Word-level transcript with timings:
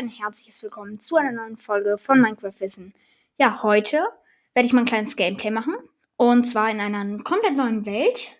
ein 0.00 0.08
herzliches 0.08 0.62
Willkommen 0.62 0.98
zu 0.98 1.16
einer 1.16 1.30
neuen 1.30 1.58
Folge 1.58 1.98
von 1.98 2.22
Minecraft 2.22 2.58
Wissen. 2.60 2.94
Ja, 3.38 3.62
heute 3.62 4.02
werde 4.54 4.66
ich 4.66 4.72
mal 4.72 4.80
ein 4.80 4.86
kleines 4.86 5.14
Gameplay 5.14 5.50
machen. 5.50 5.74
Und 6.16 6.44
zwar 6.44 6.70
in 6.70 6.80
einer 6.80 7.22
komplett 7.22 7.54
neuen 7.54 7.84
Welt. 7.84 8.32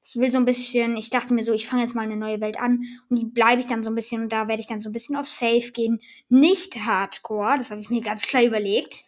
Das 0.00 0.16
will 0.16 0.32
so 0.32 0.38
ein 0.38 0.46
bisschen, 0.46 0.96
ich 0.96 1.10
dachte 1.10 1.34
mir 1.34 1.42
so, 1.42 1.52
ich 1.52 1.66
fange 1.66 1.82
jetzt 1.82 1.94
mal 1.94 2.04
eine 2.04 2.16
neue 2.16 2.40
Welt 2.40 2.58
an 2.58 2.84
und 3.10 3.18
die 3.18 3.26
bleibe 3.26 3.60
ich 3.60 3.66
dann 3.66 3.84
so 3.84 3.90
ein 3.90 3.94
bisschen 3.94 4.22
und 4.22 4.32
da 4.32 4.48
werde 4.48 4.62
ich 4.62 4.66
dann 4.66 4.80
so 4.80 4.88
ein 4.88 4.92
bisschen 4.92 5.14
auf 5.14 5.28
Safe 5.28 5.72
gehen. 5.72 6.00
Nicht 6.30 6.74
Hardcore, 6.74 7.58
das 7.58 7.70
habe 7.70 7.82
ich 7.82 7.90
mir 7.90 8.00
ganz 8.02 8.22
klar 8.22 8.42
überlegt. 8.42 9.04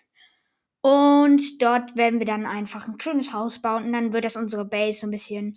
Und 0.83 1.63
dort 1.63 1.97
werden 1.97 2.19
wir 2.19 2.27
dann 2.27 2.45
einfach 2.45 2.87
ein 2.87 3.01
schönes 3.01 3.33
Haus 3.33 3.63
bauen 3.63 3.87
und 3.87 3.95
dann 3.95 4.13
wird 4.13 4.27
das 4.27 4.37
unsere 4.37 4.67
Base 4.67 5.01
so 5.01 5.07
ein 5.07 5.13
bisschen. 5.13 5.57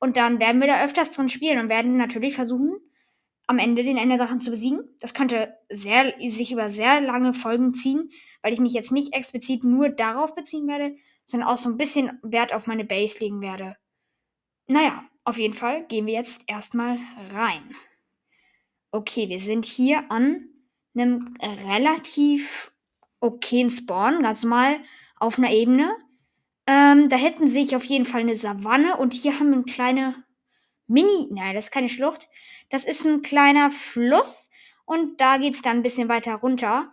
Und 0.00 0.18
dann 0.18 0.38
werden 0.38 0.60
wir 0.60 0.68
da 0.68 0.84
öfters 0.84 1.12
drin 1.12 1.30
spielen 1.30 1.58
und 1.58 1.70
werden 1.70 1.96
natürlich 1.96 2.34
versuchen, 2.34 2.78
am 3.48 3.58
Ende 3.58 3.82
den 3.82 3.96
Enderdrachen 3.96 4.40
zu 4.40 4.50
besiegen. 4.50 4.94
Das 5.00 5.14
könnte 5.14 5.54
sehr, 5.70 6.14
sich 6.28 6.52
über 6.52 6.68
sehr 6.68 7.00
lange 7.00 7.32
Folgen 7.32 7.74
ziehen, 7.74 8.10
weil 8.42 8.52
ich 8.52 8.60
mich 8.60 8.74
jetzt 8.74 8.92
nicht 8.92 9.14
explizit 9.14 9.64
nur 9.64 9.88
darauf 9.88 10.34
beziehen 10.34 10.68
werde, 10.68 10.94
sondern 11.24 11.48
auch 11.48 11.56
so 11.56 11.70
ein 11.70 11.78
bisschen 11.78 12.18
Wert 12.22 12.52
auf 12.52 12.66
meine 12.66 12.84
Base 12.84 13.18
legen 13.18 13.40
werde. 13.40 13.76
Naja, 14.66 15.02
auf 15.24 15.38
jeden 15.38 15.54
Fall 15.54 15.86
gehen 15.86 16.06
wir 16.06 16.12
jetzt 16.12 16.44
erstmal 16.46 16.98
rein. 17.32 17.62
Okay, 18.90 19.30
wir 19.30 19.40
sind 19.40 19.64
hier 19.64 20.10
an 20.10 20.48
einem 20.94 21.34
relativ 21.40 22.72
okayen 23.20 23.70
Spawn, 23.70 24.22
ganz 24.22 24.42
normal 24.42 24.78
auf 25.16 25.38
einer 25.38 25.52
Ebene. 25.52 25.90
Ähm, 26.66 27.08
da 27.08 27.16
hätten 27.16 27.48
sich 27.48 27.74
auf 27.76 27.84
jeden 27.84 28.04
Fall 28.04 28.20
eine 28.20 28.34
Savanne 28.34 28.96
und 28.98 29.14
hier 29.14 29.38
haben 29.38 29.48
wir 29.48 29.56
eine 29.56 29.64
kleine 29.64 30.14
Mini, 30.88 31.28
nein, 31.30 31.54
das 31.54 31.66
ist 31.66 31.70
keine 31.70 31.88
Schlucht. 31.88 32.28
Das 32.70 32.84
ist 32.84 33.04
ein 33.04 33.22
kleiner 33.22 33.70
Fluss 33.70 34.50
und 34.84 35.20
da 35.20 35.36
geht 35.36 35.54
es 35.54 35.62
dann 35.62 35.76
ein 35.76 35.82
bisschen 35.82 36.08
weiter 36.08 36.34
runter. 36.34 36.90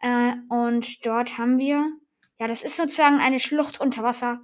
Äh, 0.00 0.32
und 0.48 1.04
dort 1.04 1.38
haben 1.38 1.58
wir, 1.58 1.90
ja, 2.38 2.46
das 2.46 2.62
ist 2.62 2.76
sozusagen 2.76 3.18
eine 3.18 3.40
Schlucht 3.40 3.80
unter 3.80 4.04
Wasser. 4.04 4.40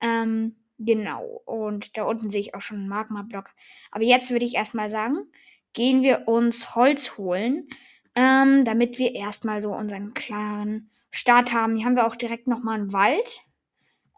Ähm, 0.00 0.56
genau. 0.78 1.42
Und 1.44 1.96
da 1.96 2.04
unten 2.04 2.30
sehe 2.30 2.40
ich 2.40 2.54
auch 2.54 2.62
schon 2.62 2.78
einen 2.78 2.88
Magma-Block. 2.88 3.50
Aber 3.90 4.04
jetzt 4.04 4.30
würde 4.30 4.46
ich 4.46 4.54
erstmal 4.54 4.88
sagen, 4.88 5.30
gehen 5.74 6.02
wir 6.02 6.26
uns 6.26 6.74
Holz 6.74 7.18
holen, 7.18 7.68
ähm, 8.14 8.64
damit 8.64 8.98
wir 8.98 9.14
erstmal 9.14 9.60
so 9.60 9.74
unseren 9.74 10.14
klaren 10.14 10.90
Start 11.10 11.52
haben. 11.52 11.76
Hier 11.76 11.84
haben 11.84 11.96
wir 11.96 12.06
auch 12.06 12.16
direkt 12.16 12.46
nochmal 12.46 12.80
einen 12.80 12.92
Wald. 12.92 13.42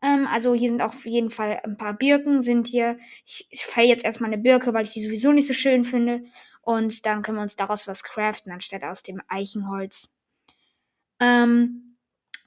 Ähm, 0.03 0.27
also 0.27 0.55
hier 0.55 0.69
sind 0.69 0.83
auch 0.83 0.95
auf 0.95 1.07
jeden 1.07 1.31
Fall 1.31 1.61
ein 1.65 1.77
paar 1.77 1.95
Birken 1.95 2.43
sind 2.43 2.67
hier. 2.67 2.99
Ich, 3.27 3.47
ich 3.51 3.65
fäll 3.65 3.87
jetzt 3.87 4.05
erstmal 4.05 4.33
eine 4.33 4.43
Birke, 4.43 4.73
weil 4.73 4.85
ich 4.85 4.93
die 4.93 5.03
sowieso 5.03 5.33
nicht 5.33 5.47
so 5.47 5.55
schön 5.55 5.85
finde. 5.85 6.25
Und 6.63 7.07
dann 7.07 7.23
können 7.23 7.39
wir 7.39 7.43
uns 7.43 7.57
daraus 7.57 7.89
was 7.89 8.03
craften, 8.03 8.53
anstatt 8.53 8.85
aus 8.85 9.03
dem 9.03 9.23
Eichenholz. 9.29 10.13
Ähm, 11.19 11.97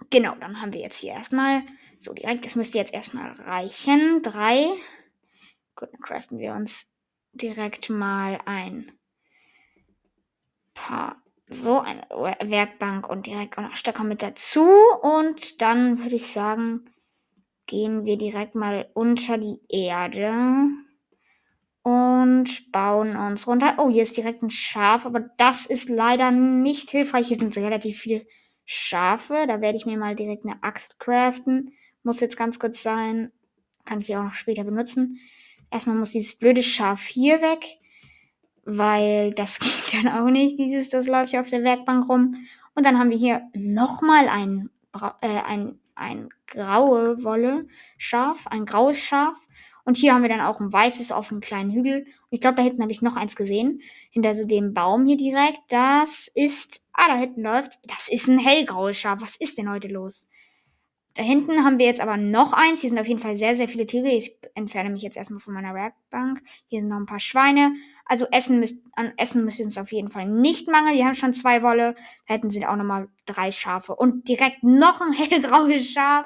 genau, 0.10 0.36
dann 0.36 0.62
haben 0.62 0.73
wir 0.73 0.82
jetzt 0.82 1.00
hier 1.00 1.14
erstmal, 1.14 1.64
so 2.00 2.14
direkt, 2.14 2.45
das 2.45 2.56
müsste 2.56 2.78
jetzt 2.78 2.94
erstmal 2.94 3.32
reichen. 3.34 4.22
Drei. 4.23 4.66
Gut, 5.76 5.90
dann 5.92 6.02
craften 6.02 6.40
wir 6.40 6.54
uns 6.54 6.92
direkt 7.34 7.90
mal 7.90 8.40
ein 8.45 8.92
paar, 10.73 11.22
so 11.48 11.80
eine 11.80 12.08
Werkbank 12.10 13.08
und 13.10 13.26
direkt 13.26 13.58
auch 13.58 13.64
noch 13.64 13.76
Stöcker 13.76 14.04
mit 14.04 14.22
dazu. 14.22 14.67
Und 15.02 15.62
dann 15.62 16.00
würde 16.00 16.16
ich 16.16 16.32
sagen, 16.32 16.90
gehen 17.66 18.06
wir 18.06 18.17
direkt 18.17 18.56
mal 18.56 18.89
unter 18.94 19.38
die 19.38 19.59
Erde 19.69 20.69
und 21.83 22.72
bauen 22.72 23.16
uns 23.16 23.45
runter. 23.45 23.76
Oh, 23.77 23.89
hier 23.89 24.04
ist 24.04 24.17
direkt 24.17 24.42
ein 24.42 24.49
Schaf, 24.49 25.05
aber 25.05 25.20
das 25.38 25.65
ist 25.65 25.89
leider 25.89 26.32
nicht 26.32 26.89
hilfreich. 26.89 27.27
Hier 27.27 27.38
sind 27.38 27.55
relativ 27.58 27.99
viele 27.99 28.26
Schafe. 28.65 29.45
Da 29.48 29.61
werde 29.61 29.77
ich 29.77 29.86
mir 29.86 29.98
mal 29.98 30.15
direkt 30.15 30.45
eine 30.45 30.64
Axt 30.64 30.99
craften. 30.99 31.73
Muss 32.04 32.21
jetzt 32.21 32.38
ganz 32.38 32.60
kurz 32.60 32.82
sein. 32.82 33.32
Kann 33.86 33.99
ich 33.99 34.15
auch 34.15 34.23
noch 34.23 34.33
später 34.33 34.64
benutzen. 34.64 35.20
Erstmal 35.70 35.98
muss 35.98 36.11
dieses 36.11 36.36
blöde 36.36 36.64
Schaf 36.64 37.02
hier 37.02 37.42
weg, 37.42 37.80
weil 38.64 39.33
das 39.33 39.59
geht 39.59 40.05
dann 40.05 40.14
auch 40.14 40.30
nicht. 40.30 40.58
Dieses, 40.58 40.89
das 40.89 41.08
läuft 41.08 41.32
hier 41.32 41.42
auf 41.42 41.49
der 41.49 41.64
Werkbank 41.64 42.08
rum. 42.08 42.36
Und 42.76 42.86
dann 42.86 42.98
haben 42.98 43.11
wir 43.11 43.17
hier 43.17 43.42
nochmal 43.54 44.30
ein, 44.30 44.70
äh, 45.21 45.42
ein 45.45 45.80
ein 45.95 46.30
graue 46.48 47.23
Wolle 47.23 47.67
Schaf, 47.98 48.48
ein 48.48 48.65
graues 48.65 48.99
Schaf. 48.99 49.37
Und 49.86 49.98
hier 49.98 50.14
haben 50.14 50.21
wir 50.21 50.30
dann 50.30 50.42
auch 50.42 50.61
ein 50.61 50.71
weißes 50.71 51.11
auf 51.11 51.31
einem 51.31 51.42
kleinen 51.42 51.71
Hügel. 51.71 52.02
Und 52.04 52.30
ich 52.31 52.39
glaube, 52.39 52.55
da 52.55 52.64
hinten 52.64 52.81
habe 52.81 52.92
ich 52.92 53.02
noch 53.02 53.17
eins 53.17 53.36
gesehen. 53.36 53.81
Hinter 54.11 54.33
so 54.33 54.45
dem 54.45 54.73
Baum 54.73 55.05
hier 55.05 55.17
direkt. 55.17 55.59
Das 55.70 56.32
ist. 56.33 56.82
Ah, 56.93 57.08
da 57.08 57.17
hinten 57.17 57.42
läuft. 57.42 57.80
Das 57.83 58.08
ist 58.08 58.27
ein 58.27 58.39
hellgraues 58.39 58.98
Schaf. 58.98 59.21
Was 59.21 59.36
ist 59.36 59.58
denn 59.58 59.70
heute 59.70 59.89
los? 59.89 60.30
Da 61.15 61.21
hinten 61.21 61.64
haben 61.64 61.77
wir 61.77 61.86
jetzt 61.86 61.99
aber 61.99 62.17
noch 62.17 62.53
eins. 62.53 62.82
Hier 62.82 62.89
sind 62.89 62.99
auf 62.99 63.08
jeden 63.08 63.20
Fall 63.20 63.36
sehr, 63.36 63.55
sehr 63.55 63.67
viele 63.67 63.86
Tiere. 63.86 64.09
Ich 64.09 64.36
entferne 64.55 64.89
mich 64.89 65.02
jetzt 65.03 65.17
erstmal 65.17 65.39
von 65.39 65.53
meiner 65.53 65.76
Werkbank. 65.76 66.42
Hier 66.67 66.80
sind 66.80 66.89
noch 66.89 66.98
ein 66.98 67.05
paar 67.05 67.20
Schweine. 67.20 67.76
Also 68.05 68.27
Essen 68.31 68.59
müsst, 68.59 68.83
an 68.93 69.14
Essen 69.17 69.45
müsste 69.45 69.64
uns 69.64 69.77
auf 69.77 69.91
jeden 69.91 70.09
Fall 70.09 70.27
nicht 70.27 70.67
mangeln. 70.69 70.95
Wir 70.95 71.05
haben 71.05 71.15
schon 71.15 71.33
zwei 71.33 71.64
Wolle. 71.64 71.95
Da 72.27 72.33
hätten 72.33 72.49
sie 72.49 72.65
auch 72.65 72.75
nochmal 72.75 73.08
drei 73.25 73.52
Schafe. 73.52 73.95
Und 73.95 74.27
direkt 74.27 74.64
noch 74.64 75.02
ein 75.02 75.14
hellgraues 75.14 75.91
Schaf. 75.91 76.25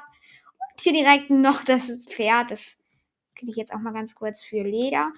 Und 0.72 0.80
hier 0.80 0.92
direkt 0.92 1.30
noch 1.30 1.62
das 1.64 2.06
Pferd. 2.08 2.50
Das 2.50 2.78
kriege 3.34 3.50
ich 3.50 3.56
jetzt 3.56 3.72
auch 3.72 3.78
mal 3.78 3.92
ganz 3.92 4.14
kurz 4.14 4.42
für 4.42 4.62
Leder. 4.62 5.12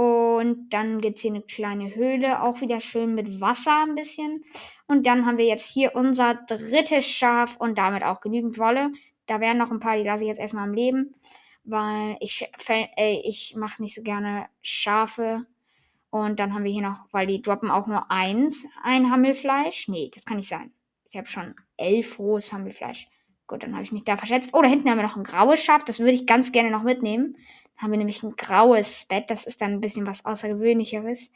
Und 0.00 0.70
dann 0.70 1.02
gibt 1.02 1.16
es 1.16 1.22
hier 1.22 1.32
eine 1.32 1.42
kleine 1.42 1.94
Höhle, 1.94 2.42
auch 2.42 2.62
wieder 2.62 2.80
schön 2.80 3.14
mit 3.14 3.40
Wasser 3.40 3.82
ein 3.82 3.96
bisschen. 3.96 4.44
Und 4.86 5.06
dann 5.06 5.26
haben 5.26 5.36
wir 5.36 5.44
jetzt 5.44 5.68
hier 5.68 5.94
unser 5.94 6.34
drittes 6.34 7.06
Schaf 7.06 7.56
und 7.58 7.76
damit 7.76 8.04
auch 8.04 8.22
genügend 8.22 8.58
Wolle. 8.58 8.92
Da 9.26 9.40
wären 9.40 9.58
noch 9.58 9.70
ein 9.70 9.78
paar, 9.80 9.98
die 9.98 10.04
lasse 10.04 10.24
ich 10.24 10.28
jetzt 10.28 10.40
erstmal 10.40 10.66
am 10.66 10.74
Leben, 10.74 11.14
weil 11.64 12.16
ich, 12.20 12.48
äh, 12.68 13.20
ich 13.24 13.54
mache 13.56 13.82
nicht 13.82 13.94
so 13.94 14.02
gerne 14.02 14.46
Schafe. 14.62 15.46
Und 16.10 16.40
dann 16.40 16.54
haben 16.54 16.64
wir 16.64 16.72
hier 16.72 16.82
noch, 16.82 17.06
weil 17.12 17.26
die 17.26 17.40
droppen 17.40 17.70
auch 17.70 17.86
nur 17.86 18.10
eins, 18.10 18.66
ein 18.82 19.10
Hammelfleisch. 19.10 19.88
Nee, 19.88 20.10
das 20.12 20.24
kann 20.24 20.38
nicht 20.38 20.48
sein. 20.48 20.72
Ich 21.08 21.16
habe 21.16 21.26
schon 21.26 21.54
elf 21.76 22.18
rohes 22.18 22.52
Hammelfleisch. 22.52 23.08
Gut, 23.46 23.62
dann 23.62 23.74
habe 23.74 23.82
ich 23.82 23.92
mich 23.92 24.04
da 24.04 24.16
verschätzt. 24.16 24.50
Oh, 24.52 24.62
da 24.62 24.68
hinten 24.68 24.88
haben 24.90 24.98
wir 24.98 25.04
noch 25.04 25.16
ein 25.16 25.24
graues 25.24 25.62
Schaf. 25.62 25.84
Das 25.84 26.00
würde 26.00 26.12
ich 26.12 26.26
ganz 26.26 26.52
gerne 26.52 26.70
noch 26.70 26.82
mitnehmen 26.82 27.36
haben 27.80 27.92
wir 27.92 27.98
nämlich 27.98 28.22
ein 28.22 28.36
graues 28.36 29.06
Bett. 29.06 29.30
Das 29.30 29.46
ist 29.46 29.62
dann 29.62 29.72
ein 29.72 29.80
bisschen 29.80 30.06
was 30.06 30.24
Außergewöhnlicheres. 30.24 31.32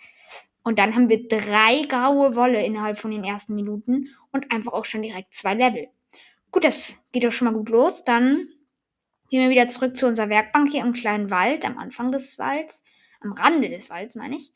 Und 0.62 0.78
dann 0.78 0.94
haben 0.94 1.08
wir 1.08 1.26
drei 1.26 1.82
graue 1.88 2.36
Wolle 2.36 2.64
innerhalb 2.64 2.98
von 2.98 3.10
den 3.10 3.24
ersten 3.24 3.54
Minuten 3.54 4.08
und 4.30 4.52
einfach 4.52 4.72
auch 4.72 4.84
schon 4.84 5.02
direkt 5.02 5.32
zwei 5.32 5.54
Level. 5.54 5.88
Gut, 6.50 6.64
das 6.64 7.02
geht 7.12 7.24
doch 7.24 7.32
schon 7.32 7.46
mal 7.46 7.54
gut 7.54 7.70
los. 7.70 8.04
Dann 8.04 8.48
gehen 9.30 9.42
wir 9.42 9.50
wieder 9.50 9.68
zurück 9.68 9.96
zu 9.96 10.06
unserer 10.06 10.28
Werkbank 10.28 10.70
hier 10.70 10.82
im 10.82 10.92
kleinen 10.92 11.30
Wald, 11.30 11.64
am 11.64 11.78
Anfang 11.78 12.12
des 12.12 12.38
Walds, 12.38 12.82
am 13.20 13.32
Rande 13.32 13.68
des 13.68 13.90
Walds, 13.90 14.14
meine 14.14 14.36
ich. 14.36 14.52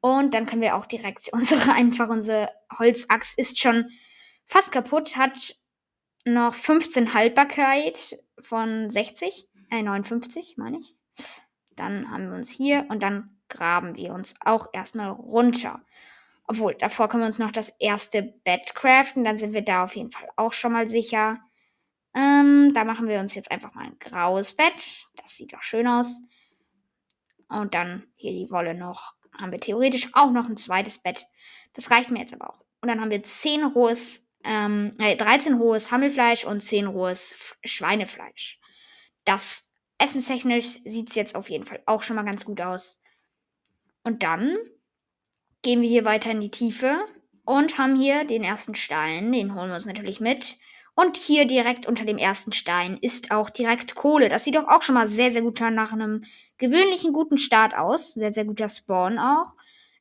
Und 0.00 0.34
dann 0.34 0.46
können 0.46 0.62
wir 0.62 0.76
auch 0.76 0.86
direkt 0.86 1.28
unsere, 1.32 1.72
einfach 1.72 2.08
unsere 2.08 2.50
Holzachs 2.78 3.34
ist 3.34 3.58
schon 3.58 3.90
fast 4.44 4.72
kaputt, 4.72 5.16
hat 5.16 5.56
noch 6.24 6.54
15 6.54 7.14
Haltbarkeit 7.14 8.18
von 8.40 8.90
60, 8.90 9.48
äh 9.70 9.82
59, 9.82 10.56
meine 10.56 10.78
ich. 10.78 10.96
Dann 11.76 12.10
haben 12.10 12.28
wir 12.28 12.36
uns 12.36 12.50
hier 12.50 12.86
und 12.88 13.02
dann 13.02 13.38
graben 13.48 13.96
wir 13.96 14.12
uns 14.12 14.34
auch 14.44 14.68
erstmal 14.72 15.10
runter. 15.10 15.82
Obwohl, 16.46 16.74
davor 16.74 17.08
können 17.08 17.22
wir 17.22 17.26
uns 17.26 17.38
noch 17.38 17.52
das 17.52 17.70
erste 17.80 18.22
Bett 18.22 18.74
craften. 18.74 19.24
Dann 19.24 19.38
sind 19.38 19.54
wir 19.54 19.62
da 19.62 19.84
auf 19.84 19.96
jeden 19.96 20.10
Fall 20.10 20.28
auch 20.36 20.52
schon 20.52 20.72
mal 20.72 20.88
sicher. 20.88 21.38
Ähm, 22.14 22.72
da 22.74 22.84
machen 22.84 23.08
wir 23.08 23.20
uns 23.20 23.34
jetzt 23.34 23.50
einfach 23.50 23.74
mal 23.74 23.86
ein 23.86 23.98
graues 23.98 24.54
Bett. 24.54 25.04
Das 25.16 25.36
sieht 25.36 25.52
doch 25.52 25.62
schön 25.62 25.86
aus. 25.86 26.22
Und 27.48 27.74
dann 27.74 28.06
hier 28.14 28.32
die 28.32 28.50
Wolle 28.50 28.74
noch. 28.74 29.14
Haben 29.38 29.52
wir 29.52 29.60
theoretisch 29.60 30.08
auch 30.12 30.30
noch 30.30 30.48
ein 30.48 30.56
zweites 30.56 30.98
Bett. 30.98 31.26
Das 31.74 31.90
reicht 31.90 32.10
mir 32.10 32.20
jetzt 32.20 32.32
aber 32.32 32.50
auch. 32.50 32.64
Und 32.80 32.88
dann 32.88 33.00
haben 33.00 33.10
wir 33.10 33.22
10 33.22 33.64
rohes, 33.64 34.30
ähm, 34.44 34.90
äh, 34.98 35.16
13 35.16 35.54
rohes 35.54 35.90
Hammelfleisch 35.90 36.44
und 36.44 36.60
10 36.60 36.86
rohes 36.86 37.56
Schweinefleisch. 37.64 38.60
Das 39.24 39.72
essenstechnisch 39.98 40.80
sieht 40.84 41.10
es 41.10 41.16
jetzt 41.16 41.34
auf 41.34 41.50
jeden 41.50 41.64
Fall 41.64 41.82
auch 41.86 42.02
schon 42.02 42.16
mal 42.16 42.24
ganz 42.24 42.44
gut 42.44 42.60
aus. 42.60 43.02
Und 44.02 44.22
dann 44.22 44.56
gehen 45.62 45.80
wir 45.80 45.88
hier 45.88 46.04
weiter 46.04 46.30
in 46.30 46.40
die 46.40 46.50
Tiefe 46.50 47.06
und 47.44 47.78
haben 47.78 47.96
hier 47.96 48.24
den 48.24 48.44
ersten 48.44 48.74
Stein. 48.74 49.32
Den 49.32 49.54
holen 49.54 49.68
wir 49.68 49.74
uns 49.74 49.86
natürlich 49.86 50.20
mit. 50.20 50.56
Und 50.96 51.16
hier 51.16 51.46
direkt 51.46 51.86
unter 51.86 52.04
dem 52.04 52.18
ersten 52.18 52.52
Stein 52.52 52.98
ist 53.00 53.32
auch 53.32 53.50
direkt 53.50 53.96
Kohle. 53.96 54.28
Das 54.28 54.44
sieht 54.44 54.54
doch 54.54 54.68
auch 54.68 54.82
schon 54.82 54.94
mal 54.94 55.08
sehr, 55.08 55.32
sehr 55.32 55.42
gut 55.42 55.58
nach 55.60 55.92
einem 55.92 56.24
gewöhnlichen 56.56 57.12
guten 57.12 57.38
Start 57.38 57.76
aus. 57.76 58.14
Sehr, 58.14 58.30
sehr 58.30 58.44
guter 58.44 58.68
Spawn 58.68 59.18
auch. 59.18 59.54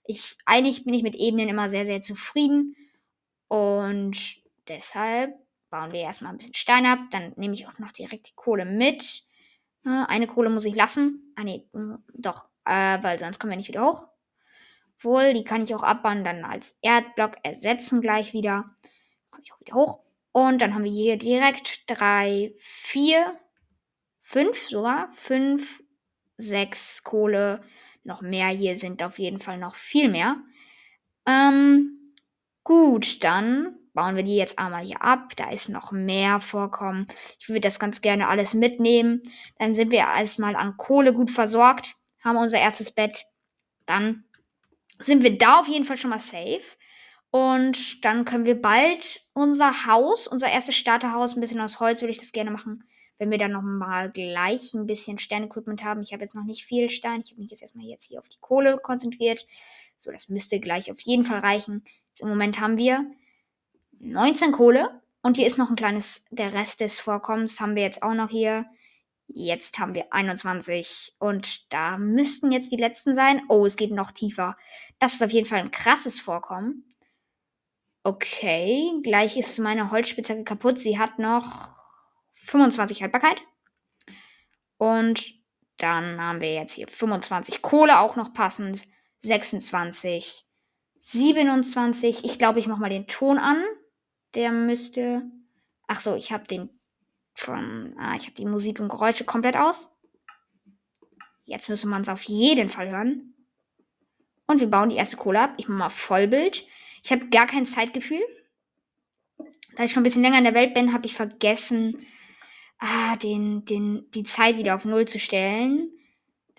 Ich, 0.06 0.38
eigentlich 0.46 0.84
bin 0.84 0.94
ich 0.94 1.02
mit 1.02 1.16
Ebenen 1.16 1.50
immer 1.50 1.70
sehr, 1.70 1.86
sehr 1.86 2.02
zufrieden. 2.02 2.76
Und 3.48 4.18
deshalb 4.68 5.34
bauen 5.72 5.92
wir 5.92 6.02
erstmal 6.02 6.32
ein 6.32 6.38
bisschen 6.38 6.54
Stein 6.54 6.86
ab. 6.86 7.00
Dann 7.10 7.34
nehme 7.38 7.56
ich 7.56 7.68
auch 7.68 7.80
noch 7.80 7.92
direkt 7.92 8.30
die 8.30 8.36
Kohle 8.36 8.66
mit. 8.66 9.24
Eine 9.84 10.28
Kohle 10.28 10.50
muss 10.50 10.66
ich 10.66 10.76
lassen. 10.76 11.34
Ah, 11.36 11.44
nee, 11.44 11.68
hm, 11.74 12.04
doch. 12.14 12.46
Äh, 12.66 13.02
weil 13.02 13.20
sonst 13.20 13.40
kommen 13.40 13.52
wir 13.52 13.58
nicht 13.58 13.68
wieder 13.68 13.86
hoch. 13.86 14.08
Obwohl, 14.96 15.34
die 15.34 15.44
kann 15.44 15.64
ich 15.64 15.76
auch 15.76 15.84
abbauen, 15.84 16.24
dann 16.24 16.46
als 16.46 16.78
Erdblock 16.82 17.38
ersetzen 17.44 18.00
gleich 18.00 18.32
wieder. 18.34 18.76
Komme 19.32 19.44
ich 19.44 19.52
auch 19.52 19.60
wieder 19.60 19.74
hoch. 19.74 20.00
Und 20.34 20.62
dann 20.62 20.74
haben 20.74 20.84
wir 20.84 20.92
hier 20.92 21.18
direkt 21.18 21.84
drei, 21.88 22.54
vier, 22.58 23.40
fünf 24.22 24.68
sogar. 24.68 25.10
Fünf, 25.14 25.82
sechs 26.38 27.04
Kohle. 27.04 27.64
Noch 28.04 28.22
mehr. 28.22 28.48
Hier 28.48 28.76
sind 28.76 29.02
auf 29.04 29.20
jeden 29.20 29.40
Fall 29.40 29.60
noch 29.60 29.76
viel 29.76 30.10
mehr. 30.10 30.38
Ähm, 31.28 32.16
gut, 32.64 33.24
dann 33.24 33.78
bauen 33.94 34.16
wir 34.16 34.24
die 34.24 34.36
jetzt 34.36 34.58
einmal 34.58 34.84
hier 34.84 35.04
ab. 35.04 35.36
Da 35.36 35.52
ist 35.52 35.70
noch 35.70 35.92
mehr 35.92 36.42
Vorkommen. 36.42 37.08
Ich 37.40 37.48
würde 37.48 37.62
das 37.62 37.80
ganz 37.80 38.02
gerne 38.02 38.28
alles 38.28 38.56
mitnehmen. 38.56 39.22
Dann 39.60 39.76
sind 39.76 39.92
wir 39.92 40.00
erstmal 40.00 40.56
an 40.56 40.78
Kohle 40.78 41.14
gut 41.14 41.30
versorgt. 41.30 41.96
Haben 42.24 42.38
unser 42.38 42.60
erstes 42.60 42.92
Bett. 42.92 43.26
Dann 43.86 44.26
sind 44.98 45.22
wir 45.22 45.38
da 45.38 45.60
auf 45.60 45.68
jeden 45.68 45.86
Fall 45.86 45.98
schon 45.98 46.10
mal 46.10 46.20
safe. 46.20 46.64
Und 47.36 48.06
dann 48.06 48.26
können 48.26 48.46
wir 48.46 48.62
bald 48.62 49.26
unser 49.34 49.88
Haus, 49.88 50.28
unser 50.28 50.52
erstes 50.52 50.76
Starterhaus, 50.76 51.36
ein 51.36 51.40
bisschen 51.40 51.62
aus 51.62 51.80
Holz 51.80 52.04
würde 52.04 52.12
ich 52.12 52.20
das 52.20 52.32
gerne 52.32 52.52
machen. 52.52 52.84
Wenn 53.18 53.32
wir 53.32 53.40
dann 53.40 53.54
nochmal 53.54 54.12
gleich 54.12 54.76
ein 54.76 54.86
bisschen 54.86 55.18
Sternequipment 55.18 55.84
haben. 55.84 56.04
Ich 56.04 56.14
habe 56.14 56.22
jetzt 56.22 56.36
noch 56.36 56.44
nicht 56.44 56.64
viel 56.64 56.92
Stein. 56.92 57.22
Ich 57.26 57.32
habe 57.32 57.42
mich 57.42 57.50
jetzt 57.50 57.64
erstmal 57.64 57.88
jetzt 57.88 58.06
hier 58.06 58.20
auf 58.20 58.30
die 58.30 58.38
Kohle 58.40 58.78
konzentriert. 58.78 59.48
So, 59.98 60.12
das 60.12 60.30
müsste 60.30 60.60
gleich 60.60 60.92
auf 60.92 61.02
jeden 61.02 61.24
Fall 61.24 61.40
reichen. 61.40 61.84
Jetzt 62.10 62.22
Im 62.22 62.30
Moment 62.30 62.60
haben 62.60 62.78
wir 62.78 63.04
19 63.98 64.52
Kohle. 64.52 65.02
Und 65.24 65.36
hier 65.36 65.48
ist 65.48 65.58
noch 65.58 65.72
ein 65.72 65.76
kleines, 65.76 66.26
der 66.30 66.54
Rest 66.54 66.82
des 66.82 67.00
Vorkommens 67.00 67.60
haben 67.60 67.76
wir 67.76 67.82
jetzt 67.82 68.04
auch 68.04 68.14
noch 68.14 68.30
hier. 68.30 68.68
Jetzt 69.26 69.80
haben 69.80 69.96
wir 69.96 70.14
21 70.14 71.16
und 71.18 71.74
da 71.74 71.98
müssten 71.98 72.52
jetzt 72.52 72.72
die 72.72 72.78
letzten 72.78 73.16
sein. 73.16 73.42
Oh, 73.50 73.66
es 73.66 73.76
geht 73.76 73.92
noch 73.92 74.12
tiefer. 74.12 74.56
Das 75.00 75.16
ist 75.16 75.24
auf 75.24 75.32
jeden 75.32 75.48
Fall 75.48 75.62
ein 75.62 75.72
krasses 75.72 76.20
Vorkommen. 76.20 76.86
Okay, 78.06 78.92
gleich 79.02 79.38
ist 79.38 79.58
meine 79.60 79.90
Holzspitzhacke 79.90 80.44
kaputt. 80.44 80.78
Sie 80.78 81.00
hat 81.00 81.20
noch 81.20 81.70
25 82.34 83.02
Haltbarkeit. 83.02 83.42
Und 84.78 85.34
dann 85.78 86.20
haben 86.20 86.42
wir 86.42 86.54
jetzt 86.54 86.74
hier 86.74 86.90
25 86.90 87.62
Kohle 87.62 88.00
auch 88.00 88.18
noch 88.18 88.34
passend. 88.34 88.84
26, 89.20 90.46
27. 91.00 92.26
Ich 92.26 92.38
glaube, 92.38 92.60
ich 92.60 92.68
mache 92.68 92.82
mal 92.82 92.90
den 92.90 93.08
Ton 93.08 93.38
an. 93.38 93.64
Der 94.36 94.52
müsste. 94.52 95.24
Ach 95.88 96.02
so, 96.02 96.16
ich 96.16 96.34
habe 96.34 96.46
den 96.46 96.70
von. 97.34 97.96
Ah, 97.98 98.16
ich 98.16 98.24
habe 98.24 98.34
die 98.34 98.46
Musik 98.46 98.82
und 98.82 98.90
Geräusche 98.90 99.24
komplett 99.24 99.56
aus. 99.56 99.96
Jetzt 101.46 101.70
müsste 101.70 101.88
man 101.88 102.02
es 102.02 102.10
auf 102.10 102.24
jeden 102.24 102.68
Fall 102.68 102.90
hören. 102.90 103.34
Und 104.46 104.60
wir 104.60 104.68
bauen 104.68 104.90
die 104.90 104.98
erste 104.98 105.16
Kohle 105.16 105.40
ab. 105.40 105.54
Ich 105.56 105.70
mache 105.70 105.78
mal 105.78 105.90
Vollbild. 105.90 106.66
Ich 107.04 107.12
habe 107.12 107.28
gar 107.28 107.46
kein 107.46 107.66
Zeitgefühl. 107.66 108.24
Da 109.76 109.84
ich 109.84 109.92
schon 109.92 110.02
ein 110.02 110.04
bisschen 110.04 110.24
länger 110.24 110.38
in 110.38 110.46
der 110.46 110.54
Welt 110.54 110.74
bin, 110.74 110.94
habe 110.94 111.06
ich 111.06 111.16
vergessen, 111.16 112.06
ah, 112.80 113.18
den, 113.18 113.66
den, 113.66 114.10
die 114.12 114.24
Zeit 114.24 114.58
wieder 114.58 114.76
auf 114.76 114.86
Null 114.86 115.06
zu 115.06 115.20
stellen. 115.20 115.92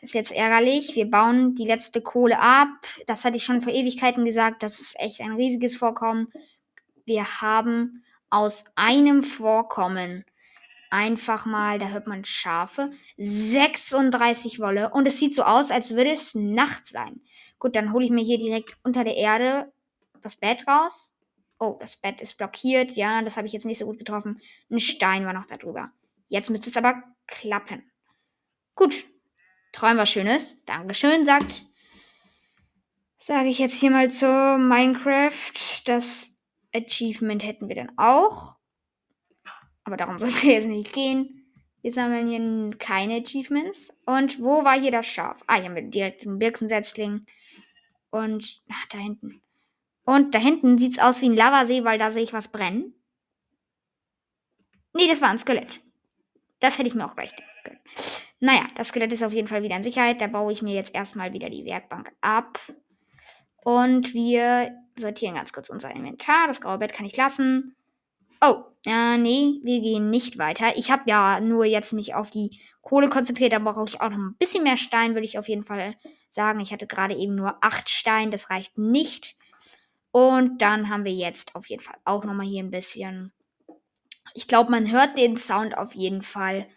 Das 0.00 0.10
ist 0.10 0.14
jetzt 0.14 0.32
ärgerlich. 0.32 0.96
Wir 0.96 1.08
bauen 1.08 1.54
die 1.54 1.66
letzte 1.66 2.02
Kohle 2.02 2.38
ab. 2.38 2.68
Das 3.06 3.24
hatte 3.24 3.38
ich 3.38 3.44
schon 3.44 3.62
vor 3.62 3.72
Ewigkeiten 3.72 4.24
gesagt. 4.24 4.62
Das 4.62 4.80
ist 4.80 5.00
echt 5.00 5.20
ein 5.22 5.32
riesiges 5.32 5.76
Vorkommen. 5.76 6.28
Wir 7.06 7.40
haben 7.40 8.04
aus 8.28 8.64
einem 8.74 9.22
Vorkommen 9.22 10.24
einfach 10.90 11.46
mal, 11.46 11.78
da 11.78 11.88
hört 11.88 12.06
man 12.06 12.24
Schafe, 12.24 12.90
36 13.16 14.60
Wolle. 14.60 14.90
Und 14.90 15.06
es 15.06 15.18
sieht 15.18 15.34
so 15.34 15.42
aus, 15.42 15.70
als 15.70 15.94
würde 15.94 16.12
es 16.12 16.34
Nacht 16.34 16.86
sein. 16.86 17.22
Gut, 17.58 17.76
dann 17.76 17.92
hole 17.92 18.04
ich 18.04 18.10
mir 18.10 18.22
hier 18.22 18.38
direkt 18.38 18.76
unter 18.82 19.04
der 19.04 19.16
Erde 19.16 19.72
das 20.24 20.36
Bett 20.36 20.66
raus. 20.66 21.14
Oh, 21.58 21.76
das 21.80 21.96
Bett 21.96 22.20
ist 22.20 22.36
blockiert. 22.36 22.92
Ja, 22.92 23.22
das 23.22 23.36
habe 23.36 23.46
ich 23.46 23.52
jetzt 23.52 23.66
nicht 23.66 23.78
so 23.78 23.86
gut 23.86 23.98
getroffen. 23.98 24.40
Ein 24.70 24.80
Stein 24.80 25.24
war 25.24 25.32
noch 25.32 25.46
da 25.46 25.56
drüber. 25.56 25.92
Jetzt 26.28 26.50
müsste 26.50 26.70
es 26.70 26.76
aber 26.76 27.02
klappen. 27.26 27.90
Gut. 28.74 29.06
Träumen 29.72 29.98
was 29.98 30.10
Schönes. 30.10 30.64
Dankeschön, 30.64 31.24
sagt. 31.24 31.66
Sage 33.16 33.48
ich 33.48 33.58
jetzt 33.58 33.78
hier 33.78 33.90
mal 33.90 34.10
zu 34.10 34.26
Minecraft. 34.26 35.52
Das 35.84 36.38
Achievement 36.74 37.44
hätten 37.44 37.68
wir 37.68 37.76
dann 37.76 37.92
auch. 37.96 38.56
Aber 39.84 39.96
darum 39.96 40.18
soll 40.18 40.30
es 40.30 40.42
jetzt 40.42 40.66
nicht 40.66 40.92
gehen. 40.92 41.40
Wir 41.82 41.92
sammeln 41.92 42.28
hier 42.28 42.78
keine 42.78 43.20
Achievements. 43.20 43.90
Und 44.06 44.40
wo 44.40 44.64
war 44.64 44.80
hier 44.80 44.90
das 44.90 45.06
Schaf? 45.06 45.42
Ah, 45.46 45.56
hier 45.56 45.66
haben 45.66 45.74
wir 45.74 45.82
direkt 45.82 46.26
einen 46.26 46.38
Birkensetzling. 46.38 47.26
Und 48.10 48.62
ach, 48.70 48.86
da 48.86 48.98
hinten. 48.98 49.43
Und 50.04 50.34
da 50.34 50.38
hinten 50.38 50.78
sieht 50.78 50.92
es 50.92 50.98
aus 50.98 51.20
wie 51.22 51.28
ein 51.28 51.36
Lavasee, 51.36 51.84
weil 51.84 51.98
da 51.98 52.10
sehe 52.10 52.22
ich 52.22 52.32
was 52.32 52.52
brennen. 52.52 52.94
Nee, 54.94 55.08
das 55.08 55.22
war 55.22 55.30
ein 55.30 55.38
Skelett. 55.38 55.80
Das 56.60 56.78
hätte 56.78 56.88
ich 56.88 56.94
mir 56.94 57.04
auch 57.04 57.16
gleich 57.16 57.34
denken 57.34 57.52
können. 57.64 57.80
Naja, 58.40 58.66
das 58.76 58.88
Skelett 58.88 59.12
ist 59.12 59.24
auf 59.24 59.32
jeden 59.32 59.48
Fall 59.48 59.62
wieder 59.62 59.76
in 59.76 59.82
Sicherheit. 59.82 60.20
Da 60.20 60.26
baue 60.26 60.52
ich 60.52 60.62
mir 60.62 60.74
jetzt 60.74 60.94
erstmal 60.94 61.32
wieder 61.32 61.50
die 61.50 61.64
Werkbank 61.64 62.12
ab. 62.20 62.60
Und 63.64 64.12
wir 64.12 64.74
sortieren 64.96 65.34
ganz 65.34 65.52
kurz 65.52 65.70
unser 65.70 65.90
Inventar. 65.90 66.46
Das 66.46 66.60
graue 66.60 66.78
Bett 66.78 66.92
kann 66.92 67.06
ich 67.06 67.16
lassen. 67.16 67.74
Oh, 68.40 68.64
äh, 68.84 69.16
nee, 69.16 69.60
wir 69.62 69.80
gehen 69.80 70.10
nicht 70.10 70.38
weiter. 70.38 70.76
Ich 70.76 70.90
habe 70.90 71.04
ja 71.06 71.40
nur 71.40 71.64
jetzt 71.64 71.94
mich 71.94 72.14
auf 72.14 72.30
die 72.30 72.60
Kohle 72.82 73.08
konzentriert. 73.08 73.54
Da 73.54 73.58
brauche 73.58 73.88
ich 73.88 74.00
auch 74.02 74.10
noch 74.10 74.18
ein 74.18 74.36
bisschen 74.38 74.62
mehr 74.62 74.76
Stein, 74.76 75.14
würde 75.14 75.24
ich 75.24 75.38
auf 75.38 75.48
jeden 75.48 75.62
Fall 75.62 75.96
sagen. 76.28 76.60
Ich 76.60 76.72
hatte 76.72 76.86
gerade 76.86 77.16
eben 77.16 77.34
nur 77.34 77.56
acht 77.62 77.88
Stein. 77.88 78.30
Das 78.30 78.50
reicht 78.50 78.76
nicht. 78.76 79.36
Und 80.14 80.62
dann 80.62 80.90
haben 80.90 81.04
wir 81.04 81.12
jetzt 81.12 81.56
auf 81.56 81.66
jeden 81.66 81.82
Fall 81.82 81.96
auch 82.04 82.24
nochmal 82.24 82.46
hier 82.46 82.62
ein 82.62 82.70
bisschen. 82.70 83.32
Ich 84.32 84.46
glaube, 84.46 84.70
man 84.70 84.92
hört 84.92 85.18
den 85.18 85.36
Sound 85.36 85.76
auf 85.76 85.92
jeden 85.96 86.22
Fall. 86.22 86.68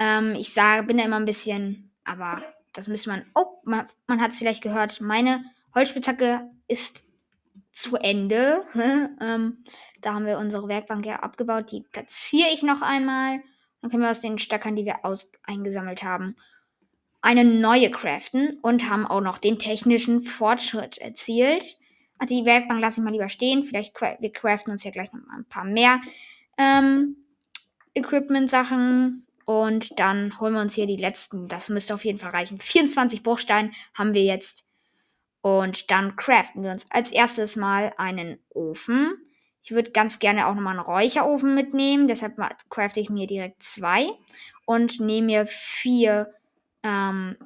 Ähm, 0.00 0.34
ich 0.34 0.52
sage, 0.52 0.82
bin 0.82 0.96
da 0.96 1.04
immer 1.04 1.20
ein 1.20 1.24
bisschen, 1.24 1.92
aber 2.02 2.42
das 2.72 2.88
müsste 2.88 3.10
man. 3.10 3.24
Oh, 3.36 3.60
man, 3.62 3.86
man 4.08 4.20
hat 4.20 4.32
es 4.32 4.38
vielleicht 4.38 4.64
gehört. 4.64 5.00
Meine 5.00 5.44
Holzspitzhacke 5.76 6.50
ist 6.66 7.04
zu 7.70 7.98
Ende. 7.98 8.64
ähm, 9.20 9.62
da 10.00 10.14
haben 10.14 10.26
wir 10.26 10.38
unsere 10.38 10.66
Werkbank 10.66 11.06
ja 11.06 11.20
abgebaut. 11.20 11.70
Die 11.70 11.82
platziere 11.82 12.48
ich 12.52 12.64
noch 12.64 12.82
einmal. 12.82 13.44
Dann 13.80 13.92
können 13.92 14.02
wir 14.02 14.10
aus 14.10 14.22
den 14.22 14.38
Stöckern, 14.38 14.74
die 14.74 14.86
wir 14.86 15.04
aus 15.04 15.30
eingesammelt 15.44 16.02
haben, 16.02 16.34
eine 17.20 17.44
neue 17.44 17.92
craften 17.92 18.58
und 18.60 18.90
haben 18.90 19.06
auch 19.06 19.20
noch 19.20 19.38
den 19.38 19.60
technischen 19.60 20.18
Fortschritt 20.18 20.98
erzielt. 20.98 21.78
Also 22.22 22.36
die 22.36 22.46
Werkbank 22.46 22.80
lasse 22.80 23.00
ich 23.00 23.04
mal 23.04 23.10
lieber 23.10 23.28
stehen. 23.28 23.64
Vielleicht 23.64 23.94
cra 23.94 24.16
wir 24.20 24.32
craften 24.32 24.70
uns 24.72 24.84
ja 24.84 24.92
gleich 24.92 25.12
noch 25.12 25.26
mal 25.26 25.38
ein 25.38 25.44
paar 25.44 25.64
mehr 25.64 26.00
ähm, 26.56 27.16
Equipment-Sachen. 27.94 29.26
Und 29.44 29.98
dann 29.98 30.38
holen 30.38 30.54
wir 30.54 30.60
uns 30.60 30.76
hier 30.76 30.86
die 30.86 30.94
letzten. 30.94 31.48
Das 31.48 31.68
müsste 31.68 31.94
auf 31.94 32.04
jeden 32.04 32.20
Fall 32.20 32.30
reichen. 32.30 32.60
24 32.60 33.24
Bruchsteine 33.24 33.72
haben 33.94 34.14
wir 34.14 34.22
jetzt. 34.22 34.62
Und 35.40 35.90
dann 35.90 36.14
craften 36.14 36.62
wir 36.62 36.70
uns 36.70 36.88
als 36.92 37.10
erstes 37.10 37.56
mal 37.56 37.92
einen 37.96 38.38
Ofen. 38.50 39.14
Ich 39.64 39.72
würde 39.72 39.90
ganz 39.90 40.20
gerne 40.20 40.46
auch 40.46 40.54
nochmal 40.54 40.78
einen 40.78 40.86
Räucherofen 40.86 41.56
mitnehmen. 41.56 42.06
Deshalb 42.06 42.36
crafte 42.70 43.00
ich 43.00 43.10
mir 43.10 43.26
direkt 43.26 43.64
zwei. 43.64 44.06
Und 44.64 45.00
nehme 45.00 45.26
mir 45.26 45.46
vier 45.46 46.32
ähm, 46.84 47.36